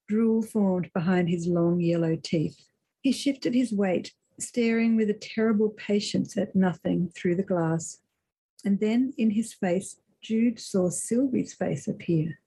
[0.07, 2.67] Drool formed behind his long yellow teeth.
[3.01, 7.99] He shifted his weight, staring with a terrible patience at nothing through the glass.
[8.65, 12.39] And then in his face, Jude saw Sylvie's face appear.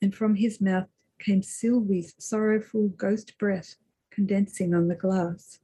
[0.00, 3.76] And from his mouth came Sylvie's sorrowful ghost breath
[4.10, 5.58] condensing on the glass.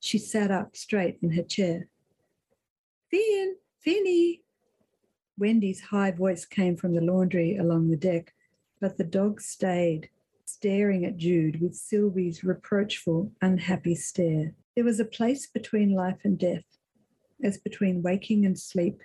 [0.00, 1.88] She sat up straight in her chair.
[3.10, 4.42] Finn, Finny.
[5.38, 8.34] Wendy's high voice came from the laundry along the deck,
[8.80, 10.10] but the dog stayed,
[10.58, 14.54] staring at Jude with Sylvie's reproachful, unhappy stare.
[14.74, 16.64] There was a place between life and death,
[17.44, 19.00] as between waking and sleep,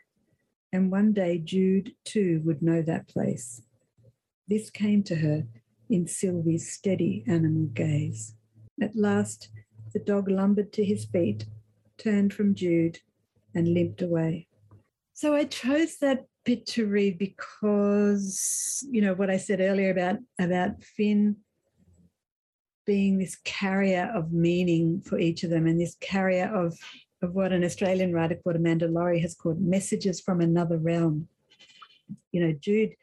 [0.72, 3.62] and one day Jude too would know that place.
[4.48, 5.44] This came to her
[5.92, 8.34] in Sylvie's steady animal gaze.
[8.82, 9.50] At last,
[9.94, 11.46] the dog lumbered to his feet,
[12.00, 12.98] turned from Jude,
[13.54, 14.48] and limped away.
[15.14, 20.18] So I chose that bit to read because, you know, what I said earlier about,
[20.40, 21.38] about Finn
[22.86, 26.78] being this carrier of meaning for each of them and this carrier of,
[27.22, 31.28] of what an Australian writer called Amanda Lohrey has called messages from another realm.
[32.32, 32.96] You know, Jude,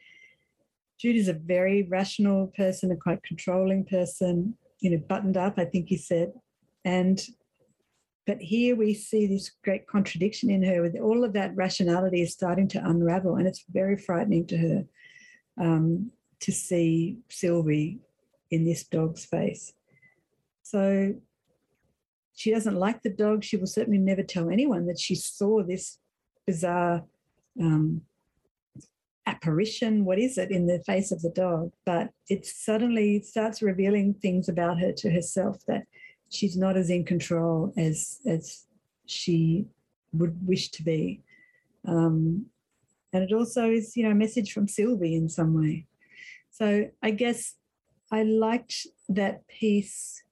[0.99, 5.65] Jude is a very rational person, a quite controlling person, you know, buttoned up, I
[5.65, 6.31] think he said.
[6.85, 7.19] And
[8.27, 12.33] but here we see this great contradiction in her with all of that rationality is
[12.33, 13.35] starting to unravel.
[13.35, 14.85] And it's very frightening to her
[15.59, 16.11] um,
[16.41, 17.99] to see Sylvie
[18.51, 19.73] in this dog's face.
[20.61, 21.15] So
[22.35, 23.43] she doesn't like the dog.
[23.43, 25.97] She will certainly never tell anyone that she saw this
[26.45, 27.03] bizarre
[27.59, 28.01] um,
[29.25, 30.05] apparition.
[30.05, 31.71] What is it in the face of the dog?
[31.85, 35.87] But it suddenly starts revealing things about her to herself that
[36.31, 38.65] she's not as in control as as
[39.05, 39.65] she
[40.13, 41.21] would wish to be.
[41.85, 42.47] Um,
[43.13, 45.85] and it also is, you know, a message from Sylvie in some way.
[46.49, 47.55] So I guess
[48.11, 50.23] I liked that piece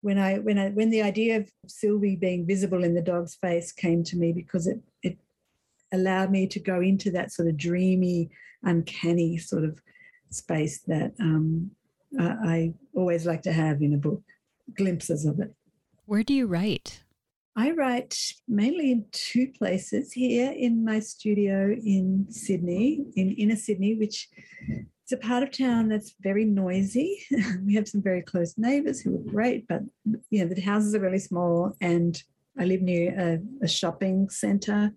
[0.00, 3.72] when I when I when the idea of Sylvie being visible in the dog's face
[3.72, 5.18] came to me because it it
[5.92, 8.30] allowed me to go into that sort of dreamy,
[8.62, 9.80] uncanny sort of
[10.30, 11.70] space that um,
[12.18, 14.22] I always like to have in a book,
[14.74, 15.54] glimpses of it.
[16.06, 17.02] Where do you write?
[17.56, 18.16] I write
[18.46, 24.28] mainly in two places here in my studio in Sydney, in inner Sydney, which
[24.68, 27.18] it's a part of town that's very noisy.
[27.64, 29.80] we have some very close neighbors who are great, but
[30.30, 32.22] you know the houses are really small, and
[32.58, 34.92] I live near a, a shopping center.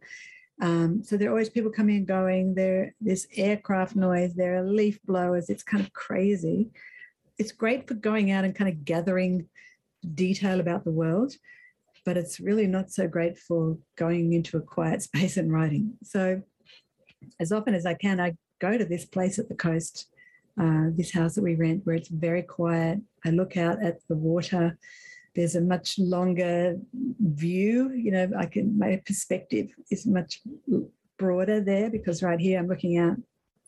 [0.62, 2.54] Um, so there are always people coming and going.
[2.54, 4.34] There, there's aircraft noise.
[4.36, 5.50] There are leaf blowers.
[5.50, 6.70] It's kind of crazy.
[7.42, 9.48] It's great for going out and kind of gathering
[10.14, 11.34] detail about the world,
[12.06, 15.94] but it's really not so great for going into a quiet space and writing.
[16.04, 16.44] So,
[17.40, 20.06] as often as I can, I go to this place at the coast,
[20.62, 23.00] uh, this house that we rent, where it's very quiet.
[23.26, 24.78] I look out at the water.
[25.34, 27.92] There's a much longer view.
[27.92, 30.42] You know, I can my perspective is much
[31.18, 33.18] broader there because right here I'm looking out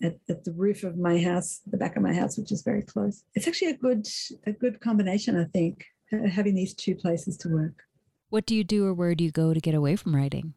[0.01, 2.81] at, at, the roof of my house, the back of my house, which is very
[2.81, 3.23] close.
[3.35, 4.07] It's actually a good
[4.45, 5.85] a good combination, I think,
[6.29, 7.83] having these two places to work.
[8.29, 10.55] What do you do, or where do you go to get away from writing?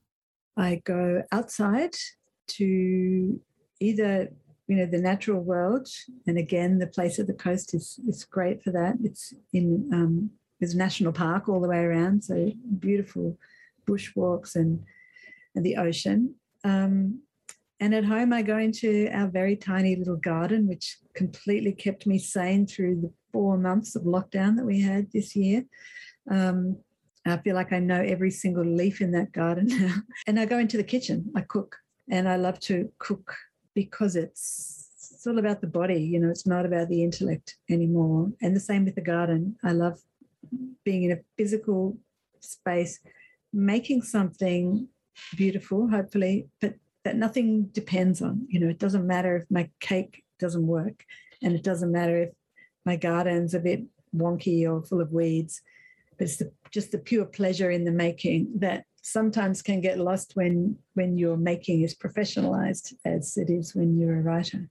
[0.57, 1.95] I go outside
[2.49, 3.41] to
[3.81, 4.29] either
[4.69, 5.89] you know the natural world
[6.27, 10.31] and again the place at the coast is is great for that it's in um,
[10.59, 13.39] there's a national park all the way around so beautiful
[13.87, 14.83] bushwalks and
[15.55, 16.35] and the ocean
[16.65, 17.21] um,
[17.81, 22.19] and at home i go into our very tiny little garden which completely kept me
[22.19, 25.65] sane through the four months of lockdown that we had this year.
[26.31, 26.79] Um,
[27.27, 29.95] i feel like i know every single leaf in that garden now.
[30.27, 31.77] And i go into the kitchen i cook
[32.11, 33.35] and i love to cook
[33.75, 38.33] because it's it's all about the body you know it's not about the intellect anymore.
[38.43, 39.57] And the same with the garden.
[39.65, 39.99] I love
[40.85, 41.99] being in a physical
[42.41, 43.01] space
[43.53, 44.89] making something
[45.37, 46.75] beautiful hopefully but
[47.07, 51.05] that nothing depends on you know it doesn't matter if my cake doesn't work
[51.41, 52.31] and it doesn't matter if
[52.85, 55.63] my garden's a bit wonky or full of weeds
[56.19, 60.33] but it's the, just the pure pleasure in the making that sometimes can get lost
[60.35, 64.69] when when your making is professionalized as it is when you're a writer.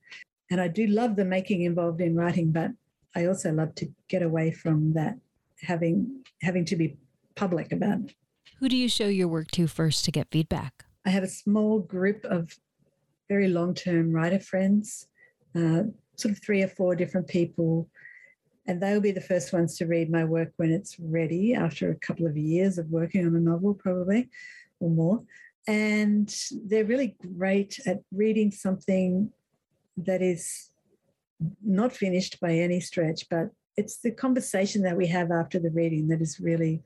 [0.51, 2.71] And i do love the making involved in writing but
[3.15, 5.15] i also love to get away from that
[5.61, 6.97] having having to be
[7.35, 8.15] public about it.
[8.59, 11.79] Who do you show your work to first to get feedback i have a small
[11.79, 12.55] group of
[13.29, 15.07] very long-term writer friends
[15.55, 15.83] uh,
[16.15, 17.87] sort of three or four different people
[18.67, 21.95] and they'll be the first ones to read my work when it's ready after a
[21.95, 24.29] couple of years of working on a novel, probably
[24.79, 25.23] or more.
[25.67, 26.33] And
[26.65, 29.31] they're really great at reading something
[29.97, 30.71] that is
[31.63, 36.07] not finished by any stretch, but it's the conversation that we have after the reading
[36.07, 36.81] that is really,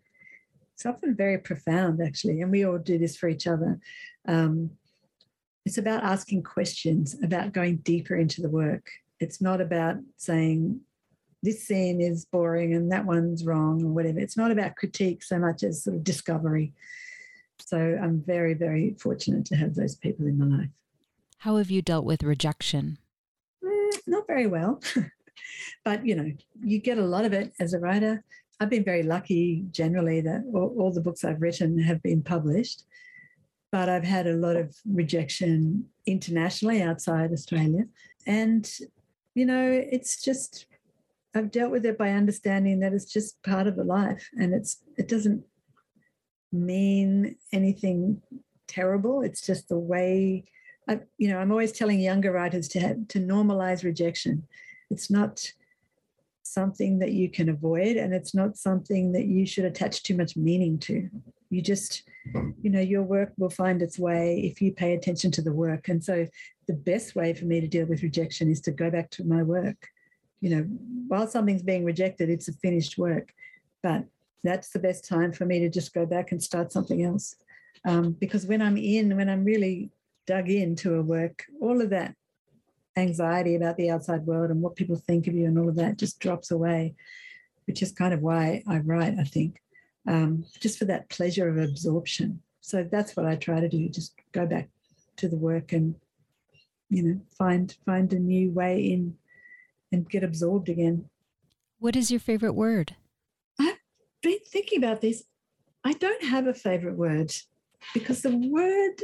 [0.80, 2.40] it's often very profound, actually.
[2.40, 3.78] And we all do this for each other.
[4.30, 4.72] Um,
[5.66, 8.90] it's about asking questions, about going deeper into the work.
[9.20, 10.80] It's not about saying,
[11.44, 14.20] this scene is boring and that one's wrong or whatever.
[14.20, 16.72] It's not about critique so much as sort of discovery.
[17.60, 20.70] So I'm very, very fortunate to have those people in my life.
[21.40, 23.00] How have you dealt with rejection?
[23.62, 24.82] Mm, not very well.
[25.84, 26.32] but, you know,
[26.64, 28.24] you get a lot of it as a writer.
[28.60, 32.84] I've been very lucky generally that all, all the books I've written have been published.
[33.72, 37.86] But I've had a lot of rejection internationally outside Australia.
[38.26, 38.70] And,
[39.36, 40.66] you know, it's just
[41.36, 44.82] I've dealt with it by understanding that it's just part of the life and it's
[44.98, 45.44] it doesn't
[46.52, 48.22] mean anything
[48.68, 49.22] terrible.
[49.22, 50.46] It's just the way
[50.88, 54.48] I, you know, I'm always telling younger writers to have, to normalize rejection.
[54.90, 55.52] It's not
[56.52, 60.36] something that you can avoid and it's not something that you should attach too much
[60.36, 61.10] meaning to.
[61.50, 62.04] You just,
[62.62, 65.88] you know, your work will find its way if you pay attention to the work.
[65.90, 66.28] And so
[66.68, 69.44] the best way for me to deal with rejection is to go back to my
[69.44, 69.88] work
[70.42, 70.62] you know,
[71.08, 73.34] while something's being rejected, it's a finished work.
[73.84, 74.06] But
[74.44, 77.36] that's the best time for me to just go back and start something else.
[77.86, 79.90] Um, because when I'm in, when I'm really
[80.28, 82.16] dug into a work, all of that
[82.98, 85.98] anxiety about the outside world and what people think of you and all of that
[85.98, 86.96] just drops away,
[87.66, 89.62] which is kind of why I write, I think,
[90.08, 92.42] um, just for that pleasure of absorption.
[92.62, 94.70] So that's what I try to do, just go back
[95.18, 95.96] to the work and,
[96.90, 99.16] you know, find find a new way in
[99.92, 101.10] and get absorbed again.
[101.80, 102.96] What is your favorite word?
[103.60, 103.78] I've
[104.22, 105.24] been thinking about this.
[105.84, 107.32] I don't have a favorite word
[107.94, 109.04] because the word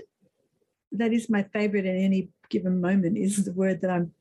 [0.91, 4.13] that is my favorite in any given moment is the word that I'm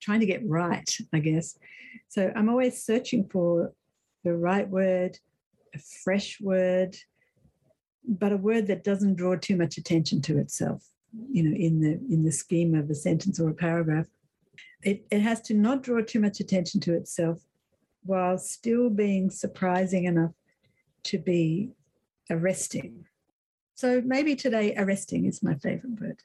[0.00, 1.56] trying to get right, I guess.
[2.08, 3.72] So I'm always searching for
[4.24, 5.18] the right word,
[5.74, 6.96] a fresh word,
[8.06, 10.84] but a word that doesn't draw too much attention to itself,
[11.30, 14.06] you know, in the in the scheme of a sentence or a paragraph.
[14.82, 17.40] It, it has to not draw too much attention to itself
[18.04, 20.32] while still being surprising enough
[21.04, 21.70] to be
[22.30, 23.06] arresting.
[23.74, 26.22] So maybe today, arresting is my favorite word.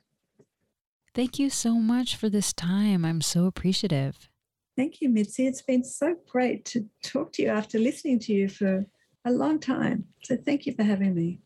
[1.14, 3.04] Thank you so much for this time.
[3.04, 4.30] I'm so appreciative.
[4.76, 5.48] Thank you, Mitzi.
[5.48, 8.86] It's been so great to talk to you after listening to you for
[9.26, 10.06] a long time.
[10.24, 11.40] So thank you for having me.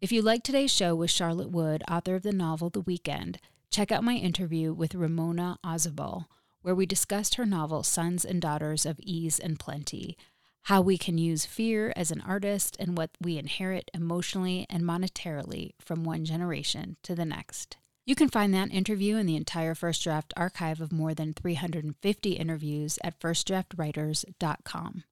[0.00, 3.38] If you like today's show with Charlotte Wood, author of the novel The Weekend,
[3.70, 6.26] check out my interview with Ramona Ausubel,
[6.62, 10.16] where we discussed her novel Sons and Daughters of Ease and Plenty,
[10.62, 15.74] how we can use fear as an artist and what we inherit emotionally and monetarily
[15.80, 17.76] from one generation to the next.
[18.04, 22.32] You can find that interview and the entire First Draft archive of more than 350
[22.32, 25.04] interviews at firstdraftwriters.com.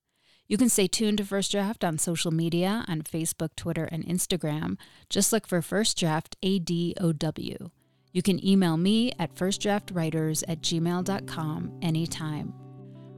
[0.49, 4.77] You can stay tuned to First Draft on social media on Facebook, Twitter, and Instagram.
[5.09, 7.71] Just look for First Draft ADOW.
[8.13, 12.70] You can email me at firstdraftwriters at gmail.com anytime.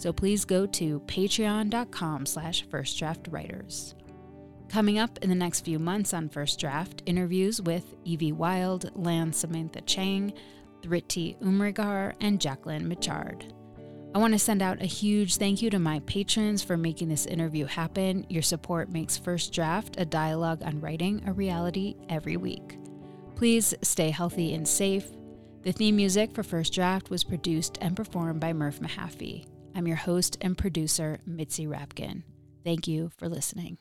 [0.00, 3.92] So please go to patreon.com slash firstdraftwriters.
[4.70, 9.30] Coming up in the next few months on First Draft, interviews with Evie Wyld, Lan
[9.30, 10.32] Samantha Chang,
[10.80, 13.52] Thrity Umrigar, and Jacquelyn Mitchard.
[14.14, 17.26] I want to send out a huge thank you to my patrons for making this
[17.26, 18.24] interview happen.
[18.30, 22.78] Your support makes First Draft, a dialogue on writing, a reality every week.
[23.36, 25.10] Please stay healthy and safe.
[25.60, 29.44] The theme music for First Draft was produced and performed by Murph Mahaffey.
[29.74, 32.22] I'm your host and producer, Mitzi Rapkin.
[32.64, 33.78] Thank you for listening.